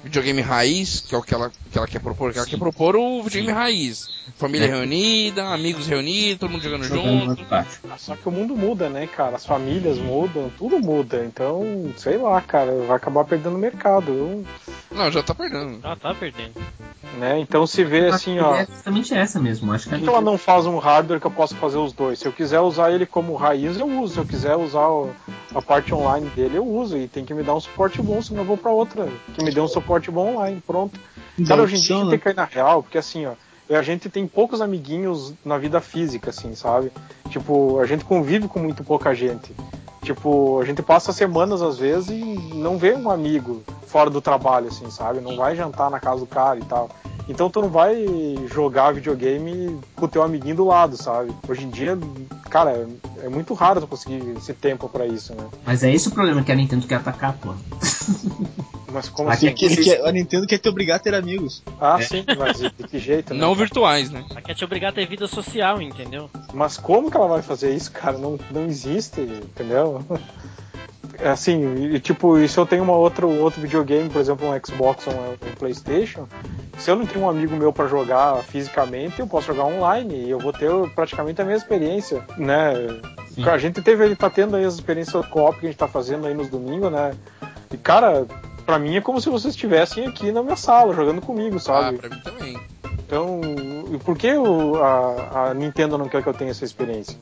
[0.06, 2.96] videogame raiz, que é o que ela, que ela quer propor, que ela quer propor
[2.96, 4.08] o videogame raiz.
[4.38, 4.68] Família É.
[4.70, 7.44] reunida, amigos reunidos, todo mundo jogando Jogando junto.
[7.50, 7.64] Ah,
[7.96, 9.36] Só que o mundo muda, né, cara?
[9.36, 11.24] As famílias mudam, tudo muda.
[11.24, 14.10] Então, sei lá, cara, vai acabar perdendo mercado.
[14.12, 14.44] Eu-
[14.90, 15.78] Não, já tá perdendo.
[15.82, 16.54] Ah, tá perdendo.
[17.18, 17.38] né?
[17.38, 18.56] Então se vê assim, ó.
[18.56, 19.72] É justamente essa mesmo.
[19.72, 21.92] Acho que Por que ela Nintendo- não faz um hardware que eu possa fazer os
[21.92, 22.18] dois?
[22.18, 24.14] Se eu quiser usar ele como raiz, eu uso.
[24.14, 25.10] Se eu quiser usar o-
[25.54, 26.98] a parte online dele, eu uso.
[26.98, 29.08] E tem que me dar um suporte bom, senão eu vou pra outra.
[29.34, 30.98] Que me dê um suporte bom online, pronto.
[31.46, 33.32] Cara, hoje em dia a gente tem que cair na real, porque assim, ó.
[33.68, 36.92] A gente tem poucos amiguinhos na vida física, assim, sabe?
[37.30, 39.52] Tipo, a gente convive com muito pouca gente.
[40.02, 44.68] Tipo, a gente passa semanas às vezes e não vê um amigo fora do trabalho,
[44.68, 45.20] assim, sabe?
[45.20, 46.88] Não vai jantar na casa do cara e tal.
[47.28, 48.06] Então tu não vai
[48.52, 51.34] jogar videogame com o teu amiguinho do lado, sabe?
[51.48, 51.98] Hoje em dia,
[52.48, 55.44] cara, é, é muito raro tu conseguir esse tempo pra isso, né?
[55.64, 57.52] Mas é esse o problema que a Nintendo quer atacar, pô.
[58.88, 59.54] Mas como Aqui assim?
[59.54, 61.62] Que quer- a Nintendo quer te obrigar a ter amigos.
[61.80, 63.40] Ah, sim, mas de que jeito, né?
[63.40, 64.24] Não virtuais, né?
[64.30, 66.30] Ela quer te obrigar a ter vida social, entendeu?
[66.54, 68.16] Mas como que ela vai fazer isso, cara?
[68.16, 70.02] Não, não existe, entendeu?
[71.18, 74.60] É Assim, e, tipo, e se eu tenho uma outra, outro videogame, por exemplo, um
[74.64, 76.26] Xbox ou um, um Playstation,
[76.76, 80.30] se eu não tenho um amigo meu pra jogar fisicamente, eu posso jogar online e
[80.30, 82.74] eu vou ter praticamente a mesma experiência, né?
[83.34, 83.48] Sim.
[83.48, 86.26] A gente teve, ele tá tendo aí as experiências co-op que a gente tá fazendo
[86.26, 87.14] aí nos domingos, né?
[87.72, 88.26] E, cara,
[88.66, 91.98] pra mim é como se vocês estivessem aqui na minha sala, jogando comigo, Ah, sabe?
[91.98, 92.58] pra mim também.
[93.06, 93.40] Então,
[93.94, 97.16] e por que o- a, a Nintendo não quer que eu tenha essa experiência?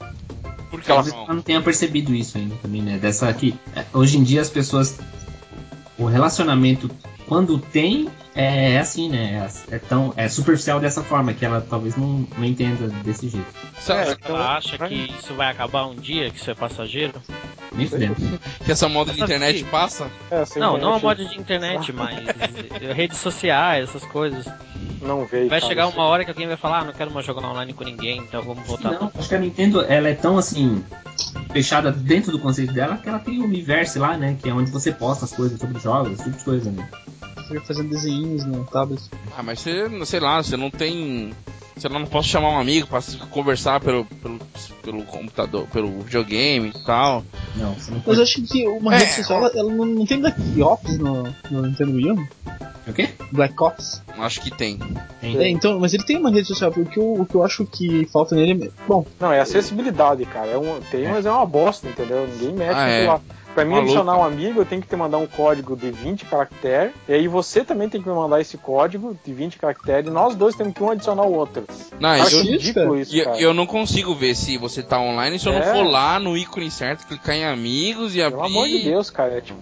[0.70, 2.98] Porque ela não tenha percebido isso ainda também, né?
[2.98, 4.98] Dessa que é, hoje em dia as pessoas
[5.98, 6.90] o relacionamento
[7.28, 9.48] quando tem é assim, né?
[9.70, 13.46] É, é tão é superficial dessa forma que ela talvez não, não entenda desse jeito.
[13.80, 16.38] Será É, Será que então, ela acha vai- que isso vai acabar um dia, que
[16.38, 17.14] isso é passageiro?
[17.72, 18.14] Nem fudendo.
[18.64, 20.06] que essa moda de Sabe internet que- passa?
[20.30, 22.18] É, essa Não, não a moda de internet, mas
[22.94, 24.46] redes sociais, essas coisas.
[25.02, 25.48] Não veio.
[25.50, 25.96] Vai chegar isso.
[25.98, 28.42] uma hora que alguém vai falar, ah, não quero mais jogar online com ninguém, então
[28.42, 30.82] vamos voltar Não, acho que a Nintendo ela é tão assim
[31.52, 34.36] fechada dentro do conceito dela que ela tem o universo lá, né?
[34.42, 36.88] Que é onde você posta as coisas sobre jogos, esse tipo de coisa, né?
[37.54, 39.00] Fica fazendo desenhinhos no tablet.
[39.36, 41.32] Ah, mas você, sei lá, você não tem.
[41.76, 43.00] Você não posso chamar um amigo pra
[43.30, 44.38] conversar pelo, pelo,
[44.82, 47.24] pelo computador, pelo videogame e tal.
[47.56, 48.18] Não, você não Mas pode.
[48.18, 51.24] eu acho que uma É, rede social, ela, ela não, não tem Black Ops no,
[51.50, 52.28] no Nintendo Wii U?
[52.86, 53.08] O quê?
[53.32, 54.02] Black Ops.
[54.18, 54.78] Acho que tem.
[55.22, 58.06] É, então, mas ele tem uma rede social, porque o, o que eu acho que
[58.06, 58.70] falta nele é.
[58.86, 60.48] Bom, Não, é acessibilidade, cara.
[60.48, 62.28] É um, tem, mas é uma bosta, entendeu?
[62.28, 63.20] Ninguém mexe Ah, é.
[63.54, 63.90] Pra mim Maluco.
[63.92, 66.92] adicionar um amigo, eu tenho que te mandar um código de 20 caracteres.
[67.08, 70.08] E aí você também tem que me mandar esse código de 20 caracteres.
[70.08, 71.64] E nós dois temos que um adicionar o outro.
[72.00, 73.00] Não, Eu acho eu, isso, ridículo cara.
[73.00, 75.72] isso, e eu, eu não consigo ver se você tá online se eu não É.
[75.72, 78.34] for lá no ícone certo, clicar em amigos e abrir.
[78.38, 79.34] Pelo amor de Deus, cara.
[79.38, 79.60] É tipo.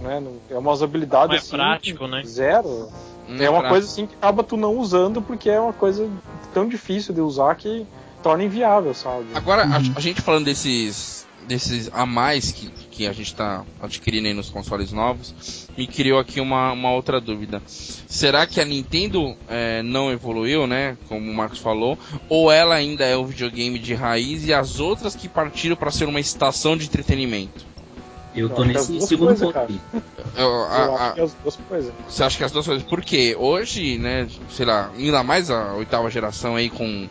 [0.00, 1.50] Né, não- é umas habilidades Não é assim.
[1.50, 2.22] prático, né?
[2.24, 2.88] Zero.
[3.28, 6.08] Não É uma pra- coisa assim que acaba tu não usando porque é uma coisa
[6.54, 7.86] tão difícil de usar que
[8.22, 9.26] torna inviável, sabe?
[9.34, 9.92] Agora, a- Uhum.
[9.96, 12.68] a, gente falando desses, desses a mais que,
[12.98, 15.32] que a gente tá adquirindo aí nos consoles novos,
[15.78, 17.62] me criou aqui uma, uma outra dúvida.
[17.68, 20.98] Será que a Nintendo é, não evoluiu, né?
[21.08, 21.96] Como o Marcos falou,
[22.28, 26.08] ou ela ainda é o videogame de raiz e as outras que partiram para ser
[26.08, 27.64] uma estação de entretenimento?
[28.34, 29.80] Eu tô Eu nesse segundo coisas, ponto aqui.
[30.36, 30.68] Eu- Eu a-
[30.98, 31.92] a- acho que é as duas coisas.
[32.08, 32.84] Você acha que as duas coisas?
[32.88, 37.08] Porque hoje, né, sei lá, ainda mais a oitava geração aí com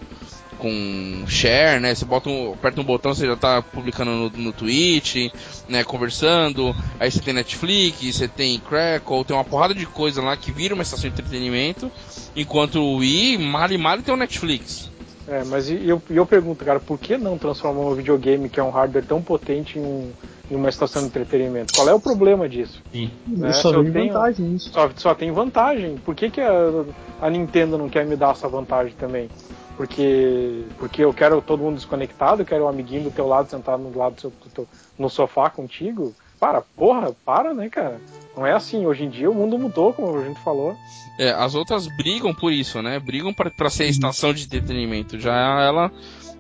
[0.58, 1.94] com share, né?
[1.94, 5.32] Você bota um, aperta um botão, você já tá publicando no, no Twitch,
[5.70, 6.76] né, conversando.
[7.00, 10.74] Aí você tem Netflix, você tem Crackle, tem uma porrada de coisa lá que vira
[10.74, 11.92] uma estação de entretenimento,
[12.36, 14.90] enquanto o Wii, mal e mal tem o Netflix.
[15.28, 18.64] É, mas e eu, eu pergunto, cara, por que não transformar um videogame que é
[18.64, 20.12] um hardware tão potente em, um-
[20.50, 21.74] em uma estação de entretenimento?
[21.76, 22.82] Qual é o problema disso?
[22.94, 23.12] Sim.
[23.44, 24.58] É, eu só tenho- vantagem.
[24.58, 25.98] Só, só tem vantagem.
[25.98, 26.86] Por que, que a,
[27.22, 29.30] a Nintendo não quer me dar essa vantagem também?
[29.78, 33.82] Porque, porque eu quero todo mundo desconectado, eu quero um amiguinho do teu lado sentado
[33.82, 34.68] no lado do seu, do teu-
[34.98, 36.14] no sofá contigo.
[36.40, 38.00] Para, porra, para, né, cara?
[38.36, 38.86] Não é assim.
[38.86, 40.76] Hoje em dia o mundo mudou, como a gente falou.
[41.20, 43.00] É, as outras brigam por isso, né?
[43.00, 45.20] Brigam pra pra ser estação de entretenimento.
[45.20, 45.92] Já ela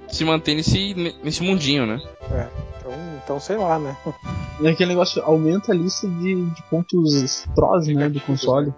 [0.07, 1.99] se mantém nesse, nesse mundinho, né?
[2.79, 3.95] Então, então sei lá, né?
[4.61, 8.71] E aquele negócio aumenta a lista de, de pontos prós, né, do console.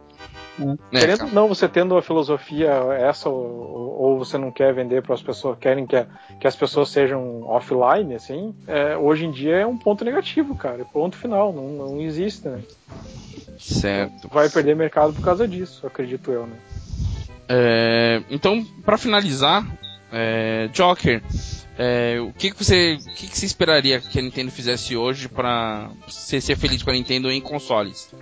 [0.91, 1.29] É, Querendo cara.
[1.29, 5.21] ou não, você tendo a filosofia essa, ou, ou você não quer vender para as
[5.21, 6.07] pessoas, querem que, a-
[6.39, 10.83] que as pessoas sejam offline, assim, é, hoje em dia é um ponto negativo, cara.
[10.85, 12.61] Ponto final, não, não existe, né?
[13.57, 14.27] Certo.
[14.29, 16.55] Vai perder mercado por causa disso, acredito eu, né?
[17.47, 19.65] É, então, pra finalizar,
[20.11, 21.21] é, Joker,
[21.77, 25.27] é, o que, que você, o que, que você esperaria que a Nintendo fizesse hoje
[25.27, 28.13] pra você ser feliz com a Nintendo em consoles?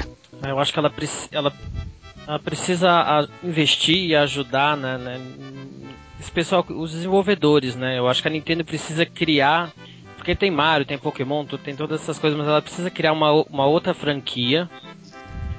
[0.46, 0.94] Eu acho que ela,
[1.32, 1.54] ela
[2.44, 5.22] precisa investir e ajudar né, né,
[6.20, 7.98] esse pessoal, os desenvolvedores, né?
[7.98, 9.72] Eu acho que a Nintendo precisa criar,
[10.18, 13.66] porque tem Mario, tem Pokémon, tem todas essas coisas, mas ela precisa criar uma, uma
[13.66, 14.70] outra franquia,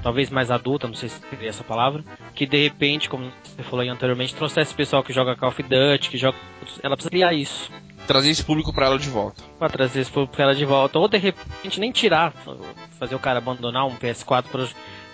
[0.03, 2.05] talvez mais adulta, não sei se seria essa palavra,
[2.35, 6.11] que de repente, como você falou aí anteriormente, trouxesse pessoal que joga Call of Duty,
[6.11, 6.37] que joga,
[6.83, 7.71] ela precisa criar isso
[8.09, 9.43] Trazer esse público pra ela de volta.
[9.59, 10.99] pra trazer esse público pra ela de volta.
[10.99, 12.33] Ou de repente nem tirar,
[12.99, 14.67] fazer o cara abandonar um PS4 pra,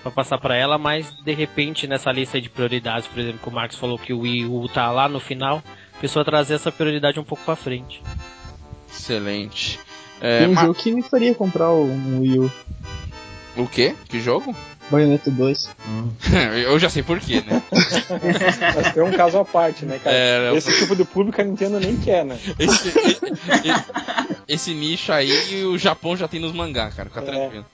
[0.04, 3.52] pra passar pra ela, mas de repente nessa lista de prioridades, por exemplo, que o
[3.52, 5.62] Marcos falou que o Wii U tá lá no final,
[5.96, 8.02] a pessoa trazer essa prioridade um pouco pra frente.
[8.90, 9.80] Excelente.
[10.20, 12.52] É, Tem um jogo que me faria comprar o, um Wii U.
[13.56, 13.94] O quê?
[14.08, 14.54] Que jogo?
[14.90, 15.70] Bayonetta 2.
[16.66, 17.62] Eu já sei por quê, né?
[18.74, 20.14] Mas tem um caso à parte, né, cara?
[20.16, 22.38] É, eu- Esse tipo de público a Nintendo nem quer, né?
[22.58, 23.20] Esse, esse-
[24.46, 27.08] esse nicho aí o Japão já tem nos mangá, cara.
[27.08, 27.24] Fica É.
[27.24, 27.64] tranquilo.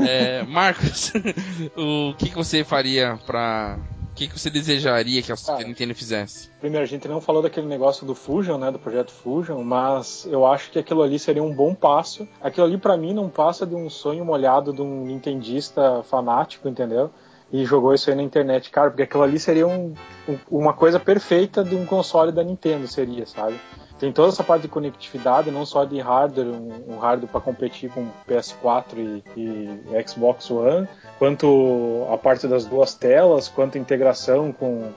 [0.00, 1.12] É, Marcos,
[1.76, 3.78] o que, que você faria pra.
[4.22, 5.64] O que, que você desejaria que a, Cara.
[5.64, 6.48] Nintendo fizesse?
[6.60, 10.46] Primeiro, a gente não falou daquele negócio do Fusion, né, do projeto Fusion, mas eu
[10.46, 12.28] acho que aquilo ali seria um bom passo.
[12.40, 17.10] Aquilo ali pra mim não passa de um sonho molhado de um nintendista fanático, entendeu?
[17.52, 19.92] E jogou isso aí na internet, cara, porque aquilo ali seria um-
[20.28, 23.58] um- uma coisa perfeita de um console da Nintendo, seria, sabe?
[24.02, 27.88] Tem toda essa parte de conectividade, não só de hardware, um, um hardware para competir
[27.88, 30.88] com PS4 e, e Xbox One,
[31.20, 34.90] quanto a parte das duas telas, quanto a integração com,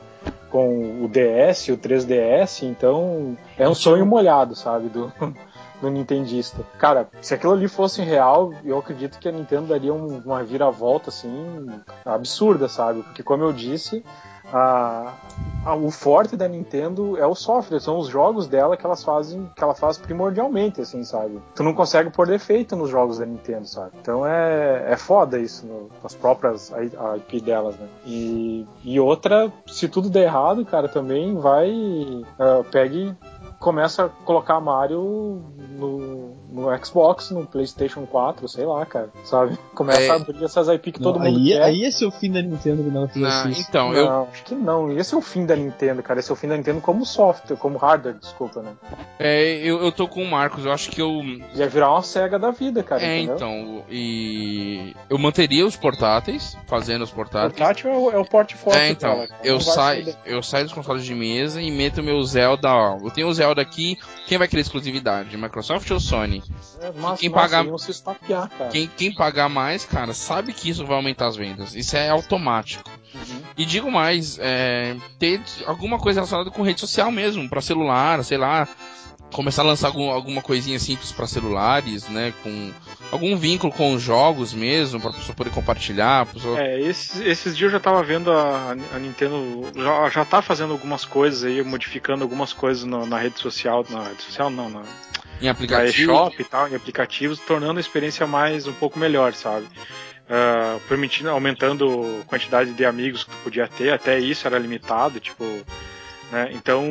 [0.50, 5.14] com o DS, o 3DS, então é um sonho molhado, sabe, do,
[5.80, 6.64] do Nintendista.
[6.80, 11.12] Cara, se aquilo ali fosse real, eu acredito que a Nintendo daria um- uma viravolta,
[11.12, 11.68] assim,
[12.04, 14.04] absurda, sabe, porque como eu disse,
[14.52, 15.14] a,
[15.66, 19.50] a- o forte da Nintendo é o software, são os jogos dela que elas fazem,
[19.56, 21.40] que ela faz primordialmente, assim, sabe?
[21.56, 23.92] Tu não consegue pôr defeito nos jogos da Nintendo, sabe?
[24.02, 27.88] Então é, é foda isso, no, as próprias a, a IP delas, né?
[28.06, 31.72] E, e outra, se tudo der errado, cara, também vai,
[32.40, 33.16] ah, pegue
[33.60, 35.42] começa a colocar Mario
[35.72, 39.58] no, no Xbox, no PlayStation 4, sei lá, cara, sabe?
[39.74, 40.10] Começa É.
[40.10, 41.62] a abrir essas IP que todo Não, mundo aí, quer.
[41.62, 43.66] aí esse é o fim da Nintendo fizesse Não, isso.
[43.70, 44.92] então, não, eu, acho que não.
[44.98, 46.20] Esse é o fim da Nintendo, cara.
[46.20, 48.72] Esse é o fim da Nintendo como software, como hardware, desculpa, né?
[49.20, 51.22] é, eu, eu tô com o Marcos, eu acho que eu.
[51.54, 53.36] Ia virar uma SEGA da vida, cara, É, entendeu?
[53.36, 54.96] então, e.
[55.10, 57.54] Eu manteria os portáteis, fazendo os portáteis.
[57.54, 60.74] Portátil é o, é o porte forte É, então, dela, eu saio, eu saio dos
[60.74, 62.70] consoles de mesa e meto meu Zelda.
[62.70, 63.98] Ó, eu tenho o Zelda aqui.
[64.28, 65.38] Quem vai querer exclusividade?
[65.38, 66.44] Microsoft ou Sony?
[66.82, 68.70] É, mas, quem nossa, pagar- estapear, cara.
[68.72, 71.76] Quem, quem pagar mais, cara, sabe que isso vai aumentar as vendas.
[71.76, 72.90] Isso é automático.
[73.14, 73.42] Uhum.
[73.56, 78.38] E digo mais, é, ter alguma coisa relacionada com rede social mesmo, pra celular, sei
[78.38, 78.68] lá.
[79.36, 82.34] Começar a lançar algum- alguma coisinha simples pra celulares, né?
[82.42, 82.72] Com
[83.12, 86.26] algum vínculo com os jogos mesmo, pra pessoa poder compartilhar.
[86.28, 86.58] Pessoa...
[86.60, 90.72] É, esses, esses dias eu já tava vendo a, a Nintendo já, já tá fazendo
[90.72, 94.84] algumas coisas aí, modificando algumas coisas no- na rede social, na rede social não, na,
[95.42, 96.32] em aplicativo.
[96.40, 99.66] e tal, em aplicativos, tornando a experiência mais um pouco melhor, sabe?
[100.30, 105.20] Ah, permitindo, aumentando a quantidade de amigos que tu podia ter, até isso era limitado,
[105.20, 105.44] tipo,
[106.32, 106.50] né?
[106.54, 106.84] Então,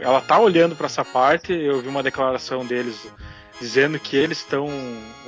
[0.00, 3.10] ela tá olhando para essa parte, eu vi uma declaração deles
[3.60, 4.68] dizendo que eles estão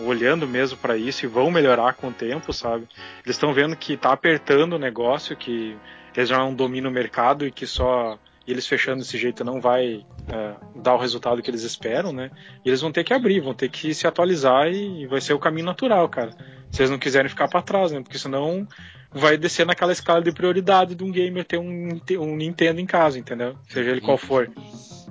[0.05, 2.89] olhando mesmo para isso e vão melhorar com o tempo, sabe?
[3.25, 5.77] Eles estão vendo que tá apertando o negócio, que
[6.17, 10.05] eles já não dominam o mercado e que só eles fechando desse jeito não vai
[10.29, 12.31] é, dar o resultado que eles esperam, né?
[12.65, 15.39] E eles vão ter que abrir, vão ter que se atualizar e vai ser o
[15.39, 16.31] caminho natural, cara.
[16.71, 18.01] Se eles não quiserem ficar para trás, né?
[18.03, 18.67] Porque senão
[19.15, 23.19] vai descer naquela escala de prioridade de um gamer ter um, um Nintendo em casa,
[23.19, 23.55] entendeu?
[23.69, 24.51] Seja ele qual for.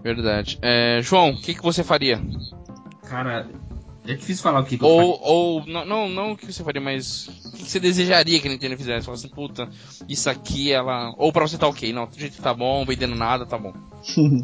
[0.03, 0.59] Verdade.
[0.61, 2.21] É, João, o que, que você faria?
[3.07, 3.47] Cara,
[4.05, 6.63] é difícil falar o que, que eu Ou, ou não, não, não o que você
[6.63, 9.05] faria, mas o que, que você desejaria que a Nintendo fizesse?
[9.05, 9.69] Fala assim, puta,
[10.09, 11.13] isso aqui ela.
[11.17, 13.73] Ou pra você tá ok, não, do jeito que tá bom, vendendo nada, tá bom.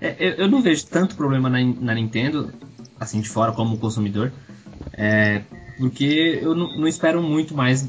[0.00, 2.54] É, eu, eu não vejo tanto problema na, na Nintendo,
[3.00, 4.32] assim de fora como consumidor,
[4.92, 5.42] é,
[5.78, 7.88] porque eu não, não espero muito mais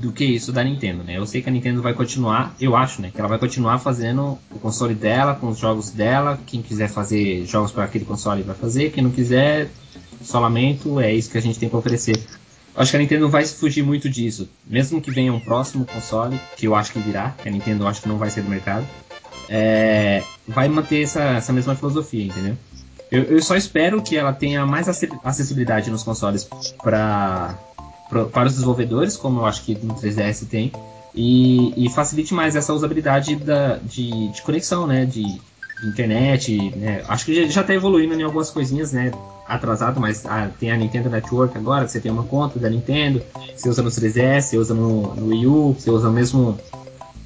[0.00, 1.18] do que isso da Nintendo, né?
[1.18, 4.38] Eu sei que a Nintendo vai continuar, eu acho, né, que ela vai continuar fazendo
[4.50, 6.38] o console dela, com os jogos dela.
[6.46, 9.68] Quem quiser fazer jogos para aquele console vai fazer, quem não quiser,
[10.22, 12.16] só lamento, é isso que a gente tem para oferecer.
[12.16, 15.84] Eu acho que a Nintendo vai se fugir muito disso, mesmo que venha um próximo
[15.84, 18.42] console, que eu acho que virá, que a Nintendo eu acho que não vai ser
[18.42, 18.86] do mercado
[19.48, 22.56] é, vai manter essa, essa mesma filosofia, entendeu?
[23.10, 26.48] Eu, eu só espero que ela tenha mais ace- acessibilidade nos consoles
[26.82, 27.54] pra,
[28.08, 30.72] pra- para os desenvolvedores, como eu acho que no 3DS tem,
[31.14, 35.04] e, e facilite mais essa usabilidade da, de, de conexão, né?
[35.06, 35.40] De,
[35.80, 37.04] internet, né?
[37.08, 39.12] Acho que já, já tá evoluindo em algumas coisinhas, né?
[39.46, 43.22] Atrasado, mas ah, tem a Nintendo Network agora, você tem uma conta da Nintendo,
[43.54, 46.58] você usa no 3DS, você usa no, no Wii U, você usa o mesmo,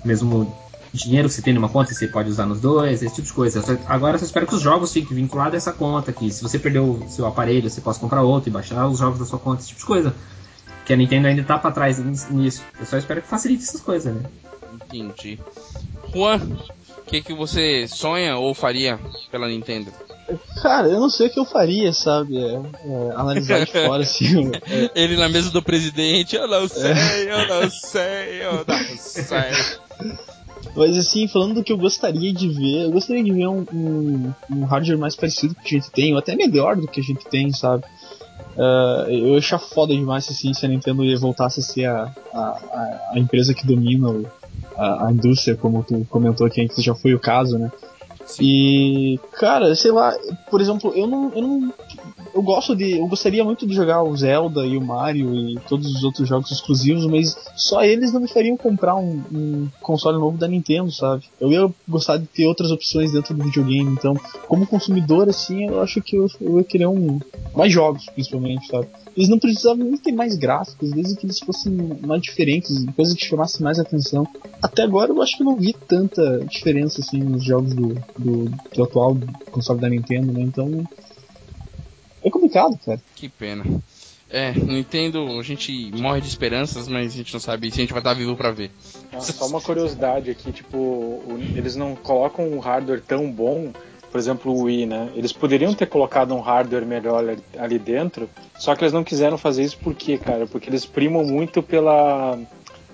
[0.04, 0.54] mesmo
[0.92, 3.62] dinheiro que você tem numa conta, você pode usar nos dois, esse tipo de coisa.
[3.62, 6.42] Só- Agora eu só espero que os jogos fiquem vinculados a essa conta, que se
[6.42, 9.38] você perdeu o seu aparelho, você possa comprar outro e baixar os jogos da sua
[9.38, 10.14] conta, esse tipo de coisa.
[10.84, 12.62] Que a Nintendo ainda tá pra trás nis- nisso.
[12.78, 14.22] Eu só espero que facilite essas coisas, né?
[14.74, 15.38] Entendi.
[16.12, 16.38] Juan,
[16.98, 18.98] o que, que você sonha ou faria
[19.30, 19.92] pela Nintendo?
[20.62, 22.36] Cara, eu não sei o que eu faria, sabe?
[22.38, 24.50] É, é, analisar de fora, assim.
[24.70, 26.90] é, Ele na mesa do presidente, eu não sei,
[27.30, 30.16] eu não sei, eu não sei.
[30.74, 34.32] Mas assim, falando do que eu gostaria de ver, eu gostaria de ver um, um,
[34.50, 37.00] um hardware mais parecido com o que a gente tem, ou até melhor do que
[37.00, 37.84] a gente tem, sabe?
[38.58, 42.38] Ah, eu achar foda demais assim, se a Nintendo voltasse a ser a, a,
[43.14, 44.26] a- empresa que domina o-
[44.76, 47.70] a, a indústria, como tu comentou que antes já foi o caso, né?
[48.40, 50.14] E, cara, sei lá,
[50.50, 51.72] por exemplo, eu não, eu não.
[52.34, 52.98] Eu gosto de.
[52.98, 56.50] Eu gostaria muito de jogar o Zelda e o Mario e todos os outros jogos
[56.50, 61.24] exclusivos, mas só eles não me fariam comprar um, um console novo da Nintendo, sabe?
[61.40, 64.14] Eu ia gostar de ter outras opções dentro do videogame, então,
[64.48, 67.20] como consumidor, assim, eu acho que eu, eu ia querer um.
[67.54, 68.86] Mais jogos, principalmente, sabe?
[69.14, 73.26] Eles não precisavam nem ter mais gráficos, desde que eles fossem mais diferentes, coisas que
[73.26, 74.26] chamassem mais atenção.
[74.62, 78.82] Até agora eu acho que não vi tanta diferença assim nos jogos do, do, do
[78.82, 79.18] atual
[79.50, 80.40] console da Nintendo, né?
[80.40, 80.86] Então.
[82.24, 83.00] É complicado, cara.
[83.14, 83.64] Que pena.
[84.30, 87.92] É, Nintendo, a gente morre de esperanças, mas a gente não sabe se a gente
[87.92, 88.70] vai estar vivo pra ver.
[89.12, 93.72] Ah, só uma curiosidade aqui, tipo, o- eles não colocam um hardware tão bom,
[94.10, 95.10] por exemplo, o Wii, né?
[95.14, 99.36] Eles poderiam ter colocado um hardware melhor ali, ali dentro, só que eles não quiseram
[99.36, 100.46] fazer isso por quê, cara?
[100.46, 102.38] Porque eles primam muito pela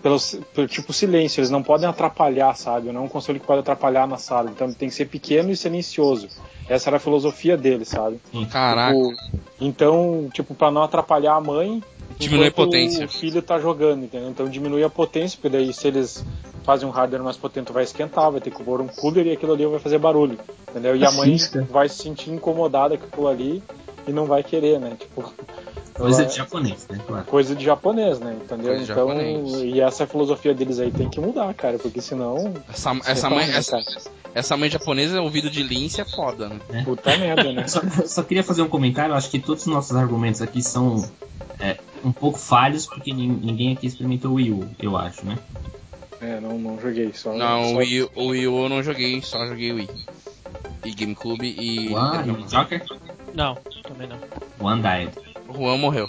[0.09, 2.91] pelo, pelo tipo silêncio, eles não podem atrapalhar, sabe?
[2.91, 5.51] Não é um console que pode atrapalhar na sala, então ele tem que ser pequeno
[5.51, 6.29] e silencioso.
[6.69, 8.19] Essa era a filosofia dele, sabe?
[8.51, 8.95] Caraca.
[8.95, 9.15] Tipo,
[9.61, 11.83] então, tipo, para não atrapalhar a mãe,
[12.19, 13.05] Diminui a potência.
[13.05, 14.31] O filho tá jogando, entendeu?
[14.31, 16.25] Então diminui a potência, porque daí se eles
[16.65, 19.53] fazem um hardware mais potente vai esquentar, vai ter que pôr um cooler e aquilo
[19.53, 20.39] ali vai fazer barulho,
[20.69, 20.97] entendeu?
[20.97, 21.67] E a mãe Assista.
[21.71, 23.63] vai se sentir incomodada com aquilo ali
[24.07, 24.97] e não vai querer, né?
[24.99, 25.33] Tipo,
[25.99, 26.99] Coisa ela- de japonês, né?
[27.07, 27.25] Claro.
[27.27, 28.37] coisa de japonês, né?
[28.41, 28.67] Entendeu?
[28.77, 29.53] Coisa então, japonês.
[29.63, 32.55] e essa filosofia deles aí tem que mudar, cara, porque senão.
[32.69, 33.85] Essa, essa, mãe, essa, cara?
[34.35, 36.83] essa mãe japonesa, ouvido de lince, é foda, né?
[36.85, 37.67] Puta merda, né?
[37.69, 39.15] Só, só queria fazer um comentário.
[39.15, 41.05] Acho que todos os nossos argumentos aqui são
[41.61, 45.37] é, um pouco falhos, porque nin- ninguém aqui experimentou o Wii U, eu acho, né?
[46.21, 47.13] É, não, não joguei.
[47.13, 47.75] Só, Não, só...
[47.75, 49.89] o Wii, o Wii U eu não joguei, só joguei o Wii.
[50.85, 51.87] E GameCube e.
[51.91, 52.85] E o Joker?
[53.35, 54.19] Não, também não.
[54.61, 55.11] One died.
[55.53, 56.09] Juan morreu.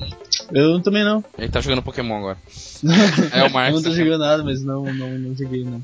[0.51, 1.23] Eu também não.
[1.37, 2.37] Ele tá jogando Pokémon agora.
[3.33, 3.83] É o Eu Marcos.
[3.83, 5.81] não tô jogando nada, mas não, não, não joguei, não.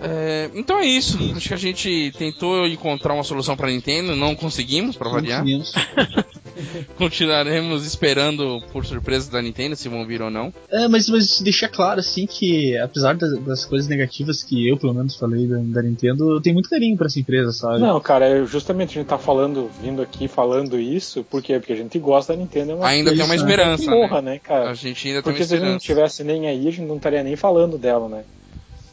[0.00, 1.16] É, então é isso.
[1.36, 5.40] Acho que a gente tentou encontrar uma solução pra Nintendo, não conseguimos, pra variar.
[5.40, 5.72] Conseguimos.
[6.96, 10.52] Continuaremos esperando por surpresa da Nintendo, se vão vir ou não.
[10.70, 14.94] É, mas, mas deixar claro, assim, que apesar das, das coisas negativas que eu, pelo
[14.94, 17.80] menos, falei da, da Nintendo, eu tenho muito carinho pra essa empresa, sabe?
[17.80, 21.58] Não, cara, é justamente a gente tá falando, vindo aqui falando isso, por quê?
[21.58, 24.32] Porque a gente gosta da Nintendo, é uma Ainda tem uma esperança, morra, né?
[24.32, 24.70] né, cara?
[24.70, 26.86] A gente ainda tem uma Porque se a gente não tivesse nem aí, a gente
[26.86, 28.24] não estaria nem falando dela, né?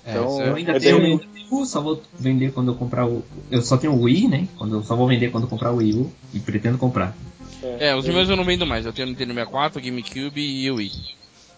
[0.06, 2.76] É, Então, eu ainda é tenho bem- o Wii U, só vou vender quando eu
[2.76, 3.24] comprar o.
[3.52, 4.48] Eu só tenho o Wii, né?
[4.58, 7.16] Quando eu só vou vender quando eu comprar o Wii U e pretendo comprar.
[7.80, 8.86] É, os meus eu não vendo mais.
[8.86, 10.92] Eu tenho Nintendo 64, GameCube e o Wii.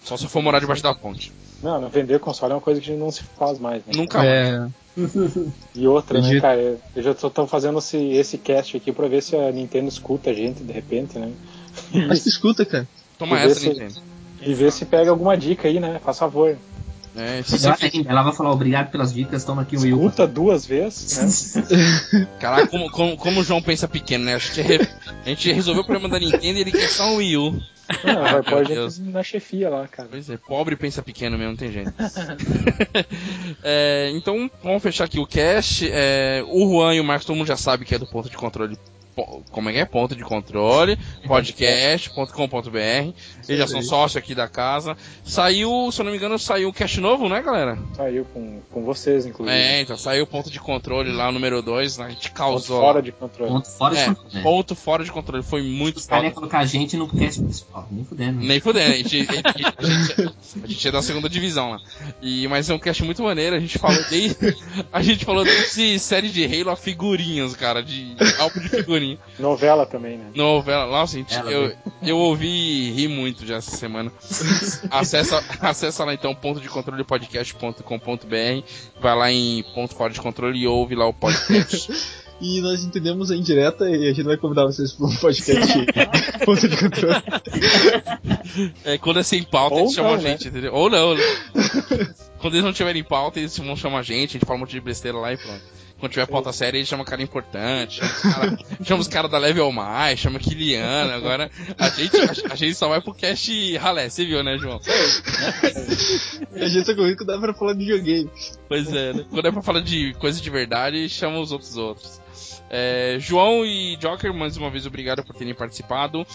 [0.03, 1.31] Só se eu for morar debaixo da ponte.
[1.61, 3.93] Não, não, vender console é uma coisa que não se faz mais, né?
[3.95, 4.29] Nunca mais.
[4.29, 4.67] É,
[5.75, 6.77] E outra, né, cara?
[6.95, 10.31] Eu já tô tão fazendo esse, esse cast aqui pra ver se a Nintendo escuta
[10.31, 11.31] a gente de repente, né?
[12.07, 12.87] mas escuta, cara.
[13.17, 13.93] Toma E essa, se- Nintendo.
[14.41, 15.99] E ver se pega alguma dica aí, né?
[16.03, 16.57] Faz favor.
[17.15, 19.97] É, Ela, ela vai falar obrigado pelas dicas, toma aqui o Wii U.
[20.05, 22.27] Escuta duas vezes, né?
[22.39, 24.35] Caraca, como, como, como o João pensa pequeno, né?
[24.35, 24.87] Acho que re-
[25.25, 27.61] a gente resolveu o problema da Nintendo e ele quer só um Wii U.
[28.05, 30.07] Não, vai pôr a gente na chefia lá, cara.
[30.09, 31.91] Pois é, pobre pensa pequeno mesmo, não tem jeito.
[33.63, 35.87] É, então, vamos fechar aqui o cast.
[35.91, 38.37] É, o Juan e o Marcos, todo mundo já sabe que é do ponto de
[38.37, 38.77] controle.
[39.51, 39.85] Como é que é?
[39.85, 40.97] Ponto de controle,
[41.27, 43.13] podcast.com.br.
[43.47, 44.95] Eles já são sócios aqui da casa.
[45.23, 47.77] Saiu, se eu não me engano, saiu o cast novo, né, galera?
[47.95, 49.55] Saiu com, com vocês, inclusive.
[49.57, 52.79] É, então saiu o ponto de controle lá, o número 2, a gente Ponto causou.
[52.81, 53.51] fora de controle.
[53.51, 54.41] Ponto fora É, de controle, né?
[54.43, 57.87] ponto fora de controle, foi muito Os caras iam colocar a gente no cast principal,
[57.91, 58.39] nem fudendo.
[58.39, 58.45] né?
[58.47, 59.47] Nem fudendo, a gente, a, gente,
[59.77, 60.33] a, gente,
[60.63, 61.79] a gente é da segunda divisão lá.
[62.21, 64.55] E, mas é um cast muito maneiro, a gente falou desde.
[64.91, 68.69] A gente falou desde série de Halo a figurinhas, cara, de álbum de
[69.39, 70.25] Novela também, né?
[70.35, 74.11] Novela, nossa, gente, Ela eu, eu ouvi e ri muito já essa semana.
[74.89, 78.65] Acessa, acessa lá então ponto de controle podcast.com.br,
[78.99, 81.91] vai lá em ponto fora de controle e ouve lá o podcast.
[82.41, 85.85] E nós entendemos a indireta e a gente vai convidar vocês para um podcast
[86.43, 87.23] ponto de controle.
[88.83, 90.31] É, quando é sem pauta, Ou eles chamam não, a né?
[90.31, 90.73] gente, entendeu?
[90.73, 91.21] Ou não, né?
[92.39, 94.71] Quando eles não tiverem pauta, eles vão chamar a gente, a gente fala um monte
[94.71, 95.61] de besteira lá e pronto.
[96.01, 99.37] Quando tiver pauta séria, eles chamam cara importante, chama os cara, chama os cara da
[99.37, 104.09] Level Mais, chama Kiliana, agora a gente, a, a gente só vai pro cast ralé,
[104.09, 104.81] você viu, né, João?
[106.55, 108.31] A gente só convida que dá pra falar de videogame.
[108.67, 109.25] Pois é, né?
[109.29, 112.19] Quando é pra falar de coisa de verdade, chama os outros outros.
[112.67, 116.25] É, João e Joker, mais uma vez, obrigado por terem participado.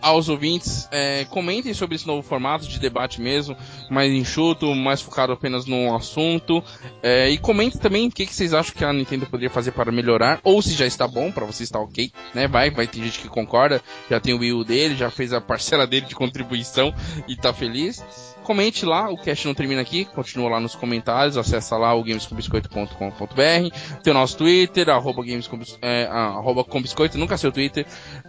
[0.00, 3.56] Aos ouvintes, é, comentem sobre esse novo formato de debate mesmo,
[3.90, 6.62] mais enxuto, mais focado apenas num assunto.
[7.02, 9.92] É, e comentem também o que, que vocês acham que a Nintendo poderia fazer para
[9.92, 12.46] melhorar, ou se já está bom, para você está ok, né?
[12.46, 15.40] Vai, vai ter gente que concorda, já tem o Wii U dele, já fez a
[15.40, 16.94] parcela dele de contribuição
[17.26, 18.02] e tá feliz.
[18.48, 24.00] Comente lá, o cast não termina aqui, continua lá nos comentários, acessa lá o gamescombiscoito.com.br,
[24.02, 27.84] tem o nosso Twitter, arroba gamescombis, é, arroba combiscoito, nunca sei o Twitter,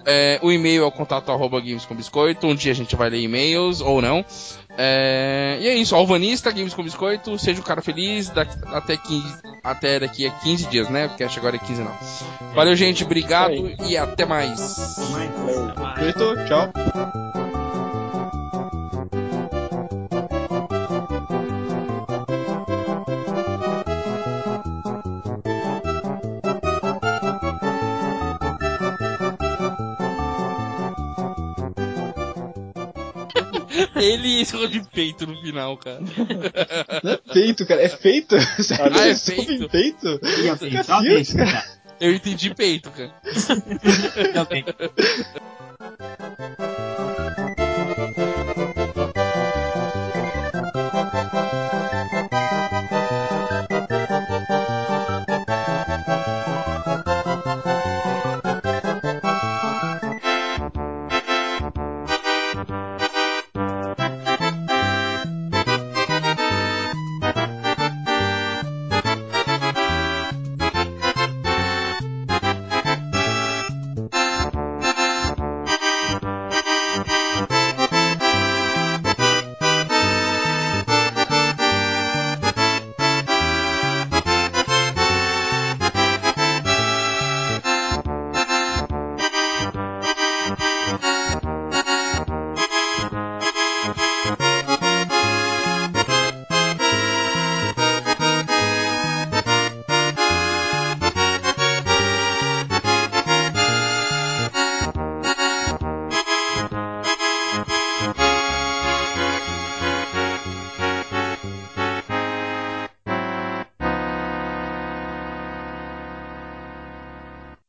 [0.06, 2.48] é, o e-mail é o contato arroba Games com Biscoito.
[2.48, 4.26] Um dia a gente vai ler e-mails ou não.
[4.78, 7.38] É, e é isso, Alvanista, Games com Biscoito.
[7.38, 11.08] Seja um cara feliz daqui, até, 15, até daqui a 15 dias, né?
[11.08, 11.94] O cast agora é 15 não.
[12.54, 13.04] Valeu, gente.
[13.04, 14.98] Obrigado e até mais.
[14.98, 16.48] Até mais.
[16.48, 17.39] Tchau.
[34.42, 36.00] Entrou de peito no final, cara.
[37.04, 38.36] Não é feito, cara, é feito.
[38.62, 39.46] Sério, Ah, é feito?
[39.46, 39.70] fio,
[41.36, 41.66] cara.
[42.00, 43.14] Eu entendi peito, cara.
[44.40, 44.64] Alguém.